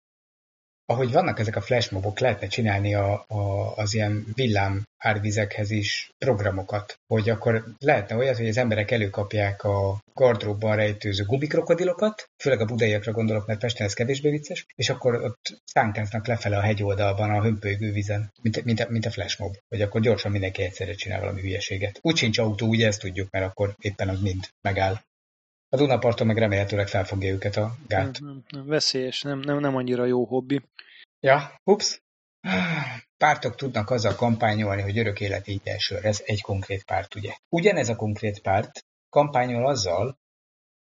Ahogy 0.92 1.12
vannak 1.12 1.40
ezek 1.40 1.56
a 1.56 1.62
flashmobok, 1.62 2.20
lehetne 2.20 2.48
csinálni 2.48 2.96
a, 2.96 3.26
a, 3.28 3.74
az 3.76 3.94
ilyen 3.94 4.26
villám 4.34 4.84
árvizekhez 4.98 5.72
is 5.72 6.10
programokat, 6.18 7.00
hogy 7.08 7.30
akkor 7.30 7.64
lehetne 7.80 8.16
olyat, 8.16 8.38
hogy 8.38 8.48
az 8.48 8.58
emberek 8.58 8.92
előkapják 8.92 9.64
a 9.64 10.00
gardróbban 10.14 10.76
rejtőző 10.76 11.24
gubikrokodilokat, 11.26 12.30
főleg 12.38 12.60
a 12.60 12.66
budaiakra 12.66 13.12
gondolok, 13.12 13.48
mert 13.48 13.60
Pesten 13.60 13.86
ez 13.86 13.94
kevésbé 13.94 14.30
vicces, 14.30 14.66
és 14.76 14.90
akkor 14.90 15.16
ott 15.16 15.62
szánkáznak 15.66 16.28
lefele 16.28 16.58
a 16.58 16.62
hegyoldalban 16.62 17.30
a 17.30 17.42
hömpölygő 17.42 17.92
vízen, 17.92 18.32
mint, 18.42 18.64
mint, 18.64 18.90
mint 18.90 19.06
a 19.06 19.12
flashmob, 19.12 19.56
hogy 19.70 19.82
akkor 19.82 20.02
gyorsan 20.02 20.32
mindenki 20.32 20.64
egyszerre 20.64 20.94
csinál 20.94 21.20
valami 21.20 21.42
hülyeséget. 21.42 22.00
Úgy 22.02 22.18
sincs 22.18 22.38
autó, 22.38 22.68
ugye 22.68 22.88
ezt 22.88 23.02
tudjuk, 23.02 23.32
mert 23.32 23.46
akkor 23.46 23.76
éppen 23.80 24.10
az 24.10 24.22
mind 24.22 24.48
megáll. 24.62 25.02
A 25.74 25.78
Dunaparton 25.78 26.28
meg 26.28 26.38
remélhetőleg 26.38 26.88
felfogja 26.88 27.34
őket 27.34 27.56
a 27.56 27.76
gát. 27.88 28.20
Nem, 28.20 28.30
nem, 28.30 28.44
nem, 28.50 28.66
veszélyes, 28.66 29.22
nem, 29.22 29.40
nem, 29.40 29.60
nem 29.60 29.76
annyira 29.76 30.06
jó 30.06 30.26
hobbi. 30.26 30.62
Ja, 31.20 31.62
ups. 31.64 32.02
Pártok 33.18 33.56
tudnak 33.56 33.90
azzal 33.90 34.16
kampányolni, 34.16 34.82
hogy 34.82 34.98
örök 34.98 35.20
élet 35.20 35.48
így 35.48 35.62
elsőre. 35.64 36.08
Ez 36.08 36.22
egy 36.26 36.42
konkrét 36.42 36.84
párt, 36.84 37.16
ugye? 37.16 37.36
Ugyanez 37.50 37.90
a 37.90 37.96
konkrét 37.96 38.42
párt 38.42 38.86
kampányol 39.10 39.68
azzal, 39.68 40.20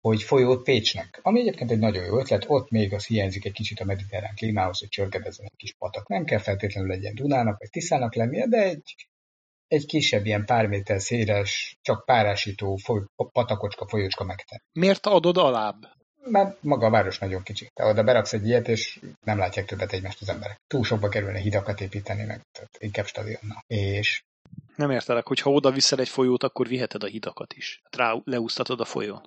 hogy 0.00 0.22
folyót 0.22 0.62
Pécsnek, 0.62 1.20
ami 1.22 1.40
egyébként 1.40 1.70
egy 1.70 1.78
nagyon 1.78 2.04
jó 2.04 2.18
ötlet, 2.18 2.44
ott 2.46 2.70
még 2.70 2.92
az 2.92 3.06
hiányzik 3.06 3.44
egy 3.44 3.52
kicsit 3.52 3.80
a 3.80 3.84
mediterrán 3.84 4.34
klímához, 4.34 4.78
hogy 4.78 4.88
csörgedezzen 4.88 5.44
egy 5.44 5.56
kis 5.56 5.74
patak. 5.78 6.08
Nem 6.08 6.24
kell 6.24 6.38
feltétlenül 6.38 6.90
legyen 6.90 7.14
Dunának 7.14 7.58
vagy 7.58 7.70
Tiszának 7.70 8.14
lennie, 8.14 8.46
de 8.46 8.62
egy, 8.62 9.08
egy 9.74 9.86
kisebb, 9.86 10.26
ilyen 10.26 10.44
pár 10.44 10.66
méter 10.66 11.00
széles, 11.00 11.76
csak 11.82 12.04
párásító 12.04 12.76
foly, 12.76 13.00
patakocska, 13.32 13.88
folyócska 13.88 14.24
megten. 14.24 14.62
Miért 14.72 15.06
adod 15.06 15.36
alább? 15.36 15.92
mert 16.26 16.62
maga 16.62 16.86
a 16.86 16.90
város 16.90 17.18
nagyon 17.18 17.42
kicsi. 17.42 17.70
Te 17.74 17.84
oda 17.84 18.02
beraksz 18.02 18.32
egy 18.32 18.46
ilyet, 18.46 18.68
és 18.68 19.00
nem 19.24 19.38
látják 19.38 19.66
többet 19.66 19.92
egymást 19.92 20.20
az 20.20 20.28
emberek. 20.28 20.60
Túl 20.66 20.84
sokba 20.84 21.08
kerülne 21.08 21.38
hidakat 21.38 21.80
építeni, 21.80 22.24
meg 22.24 22.40
tehát 22.52 22.76
inkább 22.78 23.06
stadionnal. 23.06 23.64
És 23.66 24.22
nem 24.76 24.90
értelek, 24.90 25.26
hogy 25.26 25.40
ha 25.40 25.50
oda 25.50 25.70
viszel 25.70 25.98
egy 25.98 26.08
folyót, 26.08 26.42
akkor 26.42 26.68
viheted 26.68 27.02
a 27.02 27.06
hidakat 27.06 27.52
is. 27.52 27.80
Hát 27.82 27.96
rá 27.96 28.20
leúsztatod 28.24 28.80
a 28.80 28.84
folyón. 28.84 29.22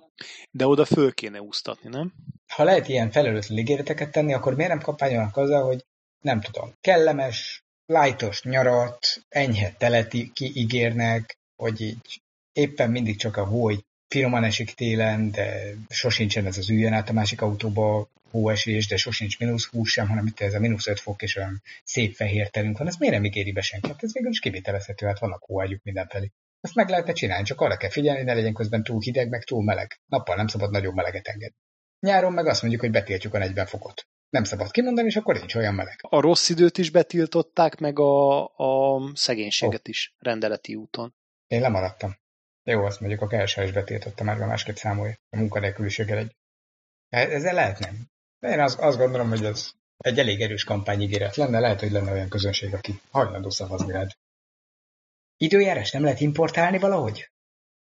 De 0.50 0.66
oda 0.66 0.84
föl 0.84 1.12
kéne 1.12 1.40
úsztatni, 1.40 1.88
nem? 1.88 2.12
Ha 2.46 2.64
lehet 2.64 2.88
ilyen 2.88 3.10
felelőtlen 3.10 3.58
ígéreteket 3.58 4.12
tenni, 4.12 4.32
akkor 4.32 4.54
miért 4.54 4.70
nem 4.70 4.80
kampányolnak 4.80 5.36
azzal, 5.36 5.64
hogy 5.64 5.84
nem 6.20 6.40
tudom, 6.40 6.72
kellemes, 6.80 7.62
lájtos 7.88 8.42
nyarat, 8.42 9.22
enyhe 9.28 9.72
teleti 9.78 10.30
kiígérnek, 10.32 11.38
hogy 11.56 11.80
így 11.80 12.22
éppen 12.52 12.90
mindig 12.90 13.16
csak 13.16 13.36
a 13.36 13.44
hó 13.44 13.70
finoman 14.08 14.44
esik 14.44 14.74
télen, 14.74 15.30
de 15.30 15.74
sosincsen 15.88 16.46
ez 16.46 16.58
az 16.58 16.70
üljön 16.70 16.92
át 16.92 17.08
a 17.08 17.12
másik 17.12 17.40
autóba 17.40 18.08
hóesés, 18.30 18.86
de 18.86 18.96
sosincs 18.96 19.38
mínusz 19.38 19.66
20 19.66 19.90
sem, 19.90 20.08
hanem 20.08 20.26
itt 20.26 20.40
ez 20.40 20.54
a 20.54 20.58
mínusz 20.58 20.86
5 20.86 21.00
fok 21.00 21.22
és 21.22 21.36
olyan 21.36 21.62
szép 21.84 22.14
fehér 22.14 22.48
terünk 22.50 22.78
van, 22.78 22.86
ez 22.86 22.96
miért 22.96 23.14
nem 23.14 23.24
ígéri 23.24 23.52
be 23.52 23.60
senki? 23.60 23.88
Hát 23.88 24.02
ez 24.02 24.12
végül 24.12 24.30
is 24.30 24.40
kivitelezhető, 24.40 25.06
hát 25.06 25.18
vannak 25.18 25.42
hóágyuk 25.44 25.82
mindenfelé. 25.82 26.30
Ezt 26.60 26.74
meg 26.74 26.88
lehetne 26.88 27.12
csinálni, 27.12 27.44
csak 27.44 27.60
arra 27.60 27.76
kell 27.76 27.90
figyelni, 27.90 28.22
ne 28.22 28.34
legyen 28.34 28.54
közben 28.54 28.82
túl 28.82 29.00
hideg, 29.00 29.28
meg 29.28 29.44
túl 29.44 29.64
meleg. 29.64 30.00
Nappal 30.06 30.36
nem 30.36 30.46
szabad 30.46 30.70
nagyon 30.70 30.94
meleget 30.94 31.26
engedni. 31.26 31.56
Nyáron 32.00 32.32
meg 32.32 32.46
azt 32.46 32.60
mondjuk, 32.60 32.82
hogy 32.82 32.90
betiltjuk 32.90 33.34
a 33.34 33.38
40 33.38 33.66
fokot. 33.66 34.06
Nem 34.30 34.44
szabad 34.44 34.70
kimondani, 34.70 35.06
és 35.06 35.16
akkor 35.16 35.38
nincs 35.38 35.54
olyan 35.54 35.74
meleg. 35.74 35.98
A 36.02 36.20
rossz 36.20 36.48
időt 36.48 36.78
is 36.78 36.90
betiltották, 36.90 37.78
meg 37.78 37.98
a, 37.98 38.44
a 38.44 39.00
szegénységet 39.14 39.80
oh. 39.80 39.88
is 39.88 40.14
rendeleti 40.18 40.74
úton. 40.74 41.14
Én 41.46 41.60
lemaradtam. 41.60 42.16
Jó, 42.62 42.84
azt 42.84 43.00
mondjuk 43.00 43.22
a 43.22 43.26
KSH 43.26 43.62
is 43.62 43.72
betiltotta 43.72 44.24
mert 44.24 44.38
másképp 44.38 44.74
számolja 44.74 45.18
a 45.30 45.36
munkanélküliséggel 45.36 46.18
egy. 46.18 46.36
Ezzel 47.08 47.54
lehet 47.54 47.78
nem. 47.78 48.10
De 48.38 48.48
én 48.48 48.60
azt, 48.60 48.78
azt 48.78 48.98
gondolom, 48.98 49.28
hogy 49.28 49.44
ez 49.44 49.70
egy 49.96 50.18
elég 50.18 50.40
erős 50.40 50.64
kampányigéret 50.64 51.36
lenne, 51.36 51.60
lehet, 51.60 51.80
hogy 51.80 51.90
lenne 51.90 52.12
olyan 52.12 52.28
közönség, 52.28 52.74
aki 52.74 53.00
hajlandó 53.10 53.50
szavazni 53.50 53.92
rád. 53.92 54.10
Időjárás 55.36 55.90
nem 55.90 56.02
lehet 56.02 56.20
importálni 56.20 56.78
valahogy? 56.78 57.30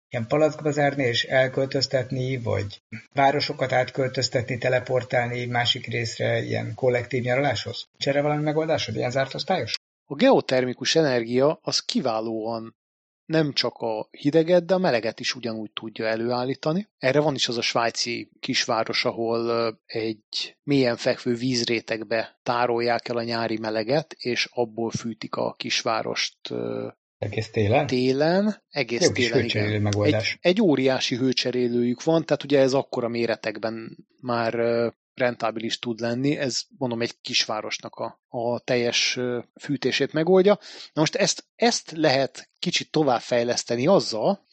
Ilyen 0.09 0.27
palackba 0.27 0.71
zárni 0.71 1.03
és 1.03 1.23
elköltöztetni, 1.23 2.37
vagy 2.37 2.81
városokat 3.13 3.71
átköltöztetni, 3.71 4.57
teleportálni 4.57 5.45
másik 5.45 5.85
részre 5.85 6.41
ilyen 6.41 6.73
kollektív 6.75 7.23
nyaraláshoz? 7.23 7.87
Csere 7.97 8.21
valami 8.21 8.43
megoldásod, 8.43 8.95
ilyen 8.95 9.11
zárt 9.11 9.33
osztályos? 9.33 9.73
A 10.05 10.15
geotermikus 10.15 10.95
energia 10.95 11.59
az 11.61 11.79
kiválóan 11.79 12.75
nem 13.25 13.53
csak 13.53 13.77
a 13.77 14.07
hideget, 14.11 14.65
de 14.65 14.73
a 14.73 14.77
meleget 14.77 15.19
is 15.19 15.35
ugyanúgy 15.35 15.71
tudja 15.71 16.05
előállítani. 16.05 16.87
Erre 16.97 17.19
van 17.19 17.35
is 17.35 17.47
az 17.47 17.57
a 17.57 17.61
svájci 17.61 18.29
kisváros, 18.39 19.05
ahol 19.05 19.69
egy 19.85 20.57
mélyen 20.63 20.95
fekvő 20.95 21.33
vízrétegbe 21.33 22.39
tárolják 22.43 23.07
el 23.07 23.17
a 23.17 23.23
nyári 23.23 23.57
meleget, 23.57 24.13
és 24.17 24.47
abból 24.51 24.91
fűtik 24.91 25.35
a 25.35 25.53
kisvárost 25.53 26.37
egész 27.17 27.49
télen? 27.49 27.87
Télen, 27.87 28.63
egész 28.69 29.01
Jó 29.01 29.11
télen, 29.11 29.43
igen. 29.43 29.81
Megoldás. 29.81 30.37
Egy, 30.41 30.51
egy 30.51 30.61
óriási 30.61 31.15
hőcserélőjük 31.15 32.03
van, 32.03 32.25
tehát 32.25 32.43
ugye 32.43 32.59
ez 32.59 32.73
akkora 32.73 33.07
méretekben 33.07 33.97
már 34.21 34.53
rentábilis 35.13 35.79
tud 35.79 35.99
lenni, 35.99 36.37
ez 36.37 36.61
mondom 36.77 37.01
egy 37.01 37.21
kisvárosnak 37.21 37.95
a, 37.95 38.21
a 38.27 38.59
teljes 38.59 39.19
fűtését 39.61 40.13
megoldja. 40.13 40.59
Na 40.93 41.01
most 41.01 41.15
ezt, 41.15 41.45
ezt 41.55 41.91
lehet 41.91 42.49
kicsit 42.59 42.91
továbbfejleszteni 42.91 43.87
azzal, 43.87 44.45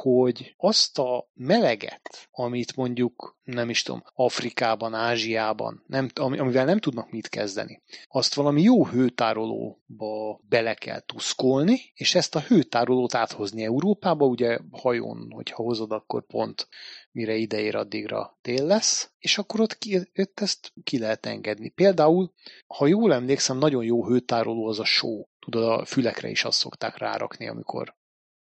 hogy 0.00 0.54
azt 0.56 0.98
a 0.98 1.30
meleget, 1.34 2.28
amit 2.30 2.76
mondjuk, 2.76 3.36
nem 3.44 3.70
is 3.70 3.82
tudom, 3.82 4.02
Afrikában, 4.14 4.94
Ázsiában, 4.94 5.84
nem, 5.86 6.08
amivel 6.14 6.64
nem 6.64 6.78
tudnak 6.78 7.10
mit 7.10 7.28
kezdeni, 7.28 7.82
azt 8.08 8.34
valami 8.34 8.62
jó 8.62 8.86
hőtárolóba 8.86 10.40
bele 10.48 10.74
kell 10.74 11.00
tuszkolni, 11.00 11.92
és 11.94 12.14
ezt 12.14 12.34
a 12.34 12.40
hőtárolót 12.40 13.14
áthozni 13.14 13.64
Európába, 13.64 14.26
ugye 14.26 14.58
hajón, 14.70 15.30
hogyha 15.30 15.62
hozod, 15.62 15.92
akkor 15.92 16.26
pont 16.26 16.68
mire 17.12 17.34
ideér, 17.34 17.74
addigra 17.76 18.38
tél 18.42 18.64
lesz, 18.64 19.10
és 19.18 19.38
akkor 19.38 19.60
ott, 19.60 19.78
ki, 19.78 19.96
ott 20.18 20.40
ezt 20.40 20.72
ki 20.84 20.98
lehet 20.98 21.26
engedni. 21.26 21.68
Például, 21.68 22.32
ha 22.66 22.86
jól 22.86 23.12
emlékszem, 23.12 23.58
nagyon 23.58 23.84
jó 23.84 24.06
hőtároló 24.06 24.66
az 24.66 24.78
a 24.78 24.84
só. 24.84 25.28
Tudod, 25.50 25.80
a 25.80 25.84
fülekre 25.84 26.28
is 26.28 26.44
azt 26.44 26.58
szokták 26.58 26.96
rárakni, 26.96 27.48
amikor 27.48 27.96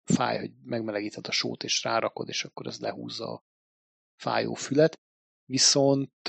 fáj, 0.05 0.38
hogy 0.38 0.51
megmelegíted 0.65 1.27
a 1.27 1.31
sót, 1.31 1.65
és 1.65 1.83
rárakod, 1.83 2.29
és 2.29 2.45
akkor 2.45 2.67
az 2.67 2.81
lehúzza 2.81 3.33
a 3.33 3.43
fájó 4.17 4.55
fület. 4.55 5.01
Viszont 5.45 6.29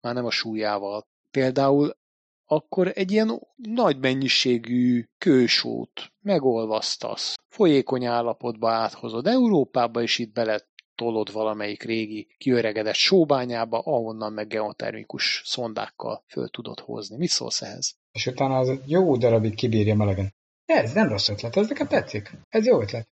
már 0.00 0.14
nem 0.14 0.24
a 0.24 0.30
súlyával. 0.30 1.06
Például 1.30 1.96
akkor 2.44 2.90
egy 2.94 3.10
ilyen 3.10 3.40
nagy 3.56 3.98
mennyiségű 3.98 5.04
kősót 5.18 6.12
megolvasztasz, 6.20 7.36
folyékony 7.48 8.04
állapotba 8.04 8.70
áthozod 8.70 9.26
Európába, 9.26 10.02
és 10.02 10.18
itt 10.18 10.32
bele 10.32 10.70
tolod 10.94 11.32
valamelyik 11.32 11.82
régi 11.82 12.34
kiöregedett 12.38 12.94
sóbányába, 12.94 13.78
ahonnan 13.78 14.32
meg 14.32 14.46
geotermikus 14.46 15.42
szondákkal 15.44 16.24
föl 16.26 16.48
tudod 16.48 16.80
hozni. 16.80 17.16
Mit 17.16 17.28
szólsz 17.28 17.62
ehhez? 17.62 18.00
És 18.12 18.26
utána 18.26 18.58
az 18.58 18.68
egy 18.68 18.90
jó 18.90 19.16
darabig 19.16 19.54
kibírja 19.54 19.94
melegen. 19.94 20.34
Ez 20.64 20.92
nem 20.92 21.08
rossz 21.08 21.28
ötlet, 21.28 21.56
ez 21.56 21.68
nekem 21.68 21.86
tetszik. 21.86 22.30
Ez 22.48 22.66
jó 22.66 22.80
ötlet. 22.80 23.08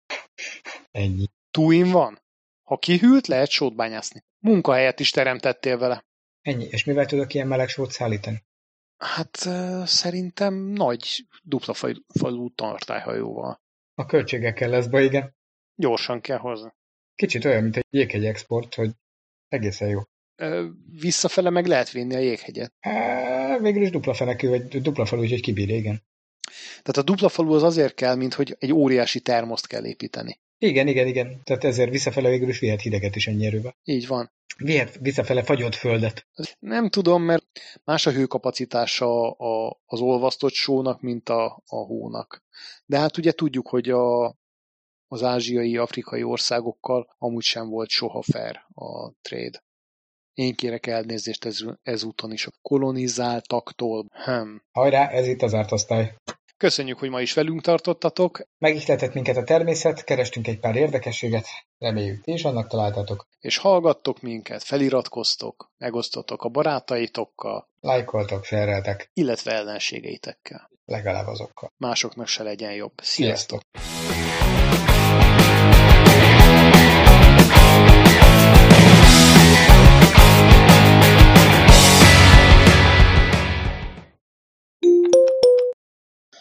Ennyi. 0.90 1.26
Túin 1.50 1.90
van? 1.90 2.22
Ha 2.62 2.78
kihűlt, 2.78 3.26
lehet 3.26 3.50
sót 3.50 3.74
bányászni. 3.74 4.20
Munkahelyet 4.38 5.00
is 5.00 5.10
teremtettél 5.10 5.78
vele. 5.78 6.04
Ennyi. 6.40 6.64
És 6.64 6.84
mivel 6.84 7.06
tudok 7.06 7.34
ilyen 7.34 7.46
meleg 7.46 7.68
sót 7.68 7.90
szállítani? 7.90 8.42
Hát 8.96 9.36
szerintem 9.84 10.54
nagy 10.54 11.26
dupla 11.42 11.74
falú 12.18 12.50
tartályhajóval. 12.54 13.60
A 13.94 14.06
költségekkel 14.06 14.68
lesz 14.68 14.86
be, 14.86 15.02
igen. 15.02 15.34
Gyorsan 15.74 16.20
kell 16.20 16.38
hozni. 16.38 16.72
Kicsit 17.14 17.44
olyan, 17.44 17.62
mint 17.62 17.76
egy 17.76 17.86
jéghegy 17.90 18.26
export, 18.26 18.74
hogy 18.74 18.90
egészen 19.48 19.88
jó. 19.88 20.00
Visszafele 21.00 21.50
meg 21.50 21.66
lehet 21.66 21.90
vinni 21.90 22.14
a 22.14 22.18
jéghegyet. 22.18 22.72
Uh, 22.86 23.62
végül 23.62 23.82
is 23.82 23.90
dupla 23.90 24.14
fenekű, 24.14 24.48
vagy 24.48 24.82
dupla 24.82 25.04
falú, 25.04 25.22
úgyhogy 25.22 25.40
kibír, 25.40 25.68
igen. 25.68 26.02
Tehát 26.82 26.96
a 26.96 27.02
dupla 27.02 27.28
falu 27.28 27.54
az 27.54 27.62
azért 27.62 27.94
kell, 27.94 28.14
mint 28.14 28.34
hogy 28.34 28.56
egy 28.58 28.72
óriási 28.72 29.20
termoszt 29.20 29.66
kell 29.66 29.84
építeni. 29.84 30.40
Igen, 30.58 30.86
igen, 30.86 31.06
igen. 31.06 31.40
Tehát 31.44 31.64
ezért 31.64 31.90
visszafele 31.90 32.28
végül 32.28 32.48
is 32.48 32.58
vihet 32.58 32.80
hideget 32.80 33.16
is 33.16 33.26
ennyi 33.26 33.46
erőbe. 33.46 33.76
Így 33.84 34.06
van. 34.06 34.32
Vihet 34.56 34.98
visszafele 35.00 35.42
fagyott 35.42 35.74
földet. 35.74 36.26
Nem 36.58 36.88
tudom, 36.88 37.22
mert 37.22 37.46
más 37.84 38.06
a 38.06 38.10
hőkapacitása 38.10 39.30
a, 39.30 39.80
az 39.86 40.00
olvasztott 40.00 40.52
sónak, 40.52 41.00
mint 41.00 41.28
a, 41.28 41.62
a 41.66 41.76
hónak. 41.76 42.44
De 42.86 42.98
hát 42.98 43.16
ugye 43.16 43.32
tudjuk, 43.32 43.68
hogy 43.68 43.88
a, 43.88 44.36
az 45.08 45.22
ázsiai, 45.22 45.76
afrikai 45.76 46.22
országokkal 46.22 47.14
amúgy 47.18 47.44
sem 47.44 47.68
volt 47.68 47.88
soha 47.88 48.22
fair 48.22 48.60
a 48.74 49.12
trade. 49.22 49.62
Én 50.34 50.54
kérek 50.54 50.86
elnézést 50.86 51.44
ez, 51.44 51.58
ezúton 51.82 52.32
is 52.32 52.46
a 52.46 52.50
kolonizáltaktól. 52.62 54.06
Hm. 54.24 54.56
Hajrá, 54.72 55.08
ez 55.08 55.26
itt 55.26 55.42
az 55.42 55.54
ártosztály. 55.54 56.14
Köszönjük, 56.56 56.98
hogy 56.98 57.10
ma 57.10 57.20
is 57.20 57.32
velünk 57.32 57.60
tartottatok. 57.60 58.40
Megihletett 58.58 59.14
minket 59.14 59.36
a 59.36 59.44
természet, 59.44 60.04
kerestünk 60.04 60.46
egy 60.46 60.58
pár 60.58 60.76
érdekességet, 60.76 61.46
reméljük 61.78 62.22
ti 62.22 62.32
is 62.32 62.44
annak 62.44 62.68
találtatok. 62.68 63.26
És 63.38 63.56
hallgattok 63.56 64.20
minket, 64.20 64.62
feliratkoztok, 64.62 65.72
megosztotok 65.78 66.42
a 66.42 66.48
barátaitokkal. 66.48 67.68
Lájkoltok, 67.80 68.44
felreltek. 68.44 69.10
Illetve 69.12 69.52
ellenségeitekkel. 69.52 70.70
Legalább 70.84 71.26
azokkal. 71.26 71.72
Másoknak 71.76 72.26
se 72.26 72.42
legyen 72.42 72.72
jobb. 72.72 72.92
Sziasztok! 73.02 73.60
Sziasztok. 73.72 73.89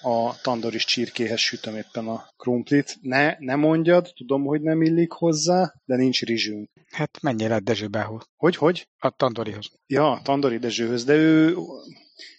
A 0.01 0.35
tandoris 0.41 0.85
csirkéhez 0.85 1.39
sütöm 1.39 1.75
éppen 1.75 2.07
a 2.07 2.27
krumplit. 2.37 2.97
Ne, 3.01 3.35
ne 3.39 3.55
mondjad, 3.55 4.11
tudom, 4.15 4.43
hogy 4.43 4.61
nem 4.61 4.81
illik 4.81 5.11
hozzá, 5.11 5.73
de 5.85 5.95
nincs 5.95 6.21
rizsünk. 6.21 6.69
Hát 6.91 7.21
menjél 7.21 7.51
át 7.51 7.63
Dezsőbához. 7.63 8.23
Hogy, 8.35 8.55
hogy? 8.55 8.87
A 8.97 9.09
tandorihoz. 9.09 9.71
Ja, 9.87 10.19
tandori 10.23 10.57
Dezsőhöz, 10.57 11.03
de 11.03 11.13
ő, 11.13 11.55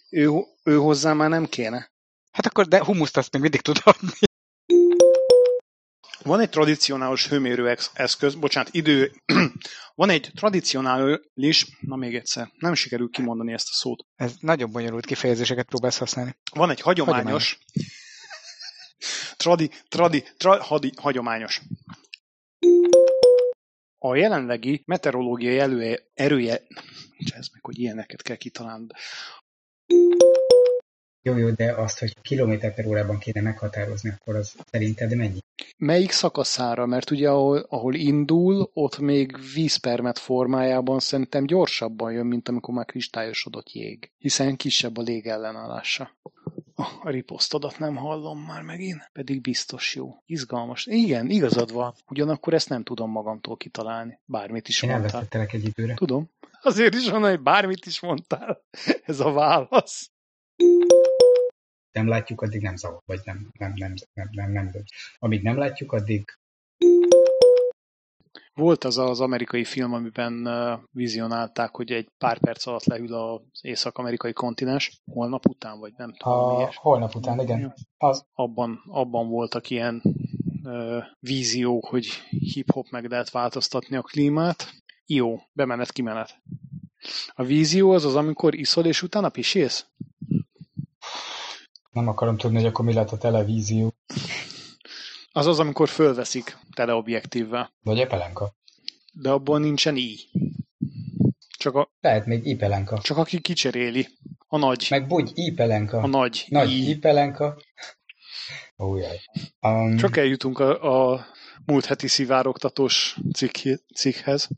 ő, 0.09 0.29
ő 0.63 0.75
hozzá 0.75 1.13
már 1.13 1.29
nem 1.29 1.45
kéne. 1.45 1.91
Hát 2.31 2.45
akkor, 2.45 2.67
de 2.67 2.83
humuszt 2.83 3.17
azt 3.17 3.33
még 3.33 3.41
mindig 3.41 3.61
tud 3.61 3.77
adni. 3.83 4.29
Van 6.23 6.39
egy 6.39 6.49
tradicionális 6.49 7.27
hőmérő 7.27 7.77
eszköz, 7.93 8.35
bocsánat, 8.35 8.73
idő, 8.73 9.11
van 9.95 10.09
egy 10.09 10.31
tradicionális, 10.35 11.77
na 11.79 11.95
még 11.95 12.15
egyszer, 12.15 12.51
nem 12.57 12.73
sikerül 12.73 13.09
kimondani 13.09 13.53
ezt 13.53 13.67
a 13.69 13.73
szót. 13.73 14.05
Ez 14.15 14.33
nagyon 14.39 14.71
bonyolult 14.71 15.05
kifejezéseket 15.05 15.65
próbálsz 15.65 15.97
használni. 15.97 16.35
Van 16.53 16.69
egy 16.69 16.81
hagyományos, 16.81 17.15
hagyományos. 17.23 17.59
tradi, 19.37 19.69
tradi, 19.87 20.23
tra, 20.37 20.63
hadi, 20.63 20.91
hagyományos. 20.95 21.61
A 23.97 24.15
jelenlegi 24.15 24.83
meteorológiai 24.85 25.59
elője, 25.59 25.99
erője, 26.13 26.61
ez 27.17 27.47
meg, 27.51 27.61
hogy 27.61 27.79
ilyeneket 27.79 28.21
kell 28.21 28.35
kitalálni. 28.35 28.87
Jó, 31.23 31.37
jó, 31.37 31.49
de 31.49 31.73
azt, 31.73 31.99
hogy 31.99 32.21
kilométer 32.21 32.73
per 32.73 32.85
órában 32.85 33.17
kéne 33.17 33.41
meghatározni, 33.41 34.09
akkor 34.09 34.35
az 34.35 34.55
szerinted 34.71 35.15
mennyi? 35.15 35.39
Melyik 35.77 36.11
szakaszára? 36.11 36.85
Mert 36.85 37.11
ugye 37.11 37.29
ahol, 37.29 37.65
ahol 37.69 37.95
indul, 37.95 38.69
ott 38.73 38.97
még 38.97 39.37
vízpermet 39.53 40.19
formájában 40.19 40.99
szerintem 40.99 41.45
gyorsabban 41.45 42.11
jön, 42.11 42.25
mint 42.25 42.47
amikor 42.47 42.73
már 42.73 42.85
kristályosodott 42.85 43.71
jég, 43.71 44.11
hiszen 44.17 44.55
kisebb 44.55 44.97
a 44.97 45.01
légellenállása. 45.01 46.11
a 47.03 47.09
riposztodat 47.09 47.79
nem 47.79 47.95
hallom 47.95 48.39
már 48.39 48.61
megint, 48.61 49.09
pedig 49.13 49.41
biztos 49.41 49.95
jó. 49.95 50.15
Izgalmas. 50.25 50.85
Igen, 50.85 51.29
igazad 51.29 51.73
van. 51.73 51.93
Ugyanakkor 52.09 52.53
ezt 52.53 52.69
nem 52.69 52.83
tudom 52.83 53.11
magamtól 53.11 53.57
kitalálni. 53.57 54.19
Bármit 54.25 54.67
is 54.67 54.83
Én 54.83 54.89
mondtál. 54.89 55.27
Én 55.33 55.47
egy 55.51 55.65
időre. 55.65 55.93
Tudom. 55.93 56.29
Azért 56.61 56.95
is 56.95 57.09
van, 57.09 57.21
hogy 57.21 57.41
bármit 57.41 57.85
is 57.85 57.99
mondtál. 57.99 58.63
Ez 59.05 59.19
a 59.19 59.31
válasz 59.31 60.11
nem 61.91 62.07
látjuk, 62.07 62.41
addig 62.41 62.61
nem 62.61 62.75
zavar, 62.75 63.01
vagy 63.05 63.21
nem, 63.23 63.51
nem, 63.57 63.73
nem, 63.75 63.93
nem, 64.13 64.29
nem, 64.31 64.51
nem, 64.51 64.69
nem. 64.73 64.83
Amíg 65.19 65.41
nem 65.41 65.57
látjuk, 65.57 65.91
addig 65.91 66.25
volt 68.53 68.83
az 68.83 68.97
az 68.97 69.21
amerikai 69.21 69.63
film, 69.63 69.93
amiben 69.93 70.49
vizionálták, 70.91 71.75
hogy 71.75 71.91
egy 71.91 72.09
pár 72.17 72.37
perc 72.39 72.65
alatt 72.65 72.85
leül 72.85 73.13
az 73.13 73.41
észak-amerikai 73.61 74.33
kontinens, 74.33 75.01
holnap 75.11 75.45
után, 75.45 75.79
vagy 75.79 75.93
nem 75.97 76.13
tudom. 76.13 76.33
A, 76.33 76.69
holnap 76.75 77.15
után, 77.15 77.39
igen. 77.39 77.73
Az. 77.97 78.25
Abban, 78.33 78.81
abban 78.87 79.29
voltak 79.29 79.69
ilyen 79.69 80.01
uh, 80.63 81.03
víziók, 81.19 81.85
hogy 81.85 82.07
hip-hop 82.29 82.89
meg 82.89 83.09
lehet 83.09 83.29
változtatni 83.29 83.95
a 83.95 84.01
klímát. 84.01 84.73
Jó, 85.05 85.39
bemenet-kimenet. 85.53 86.41
A 87.27 87.43
vízió 87.43 87.91
az 87.91 88.05
az, 88.05 88.15
amikor 88.15 88.55
iszol, 88.55 88.85
és 88.85 89.01
utána 89.01 89.29
pisélsz? 89.29 89.85
Nem 91.91 92.07
akarom 92.07 92.37
tudni, 92.37 92.57
hogy 92.57 92.65
akkor 92.65 92.85
mi 92.85 92.93
lett 92.93 93.09
a 93.09 93.17
televízió. 93.17 93.93
Az 95.31 95.45
az, 95.45 95.59
amikor 95.59 95.89
fölveszik 95.89 96.57
teleobjektívvel. 96.75 97.73
Vagy 97.83 97.99
epelenka. 97.99 98.55
De 99.13 99.29
abban 99.29 99.61
nincsen 99.61 99.95
i. 99.95 100.15
Csak 101.57 101.75
a, 101.75 101.91
Lehet 101.99 102.25
még 102.25 102.45
ipelenka. 102.45 102.99
Csak 103.01 103.17
aki 103.17 103.41
kicseréli. 103.41 104.07
A 104.47 104.57
nagy. 104.57 104.87
Meg 104.89 105.07
bugy, 105.07 105.31
ipelenka. 105.33 105.97
A 105.97 106.07
nagy. 106.07 106.45
Nagy 106.49 106.71
ipelenka. 106.71 107.57
Ó, 108.77 108.97
jaj. 108.97 109.19
Um, 109.61 109.97
Csak 109.97 110.17
eljutunk 110.17 110.59
a, 110.59 111.11
a 111.13 111.25
múlt 111.65 111.85
heti 111.85 112.07
szivárogtatós 112.07 113.17
cikk, 113.33 113.55
cikkhez. 113.95 114.49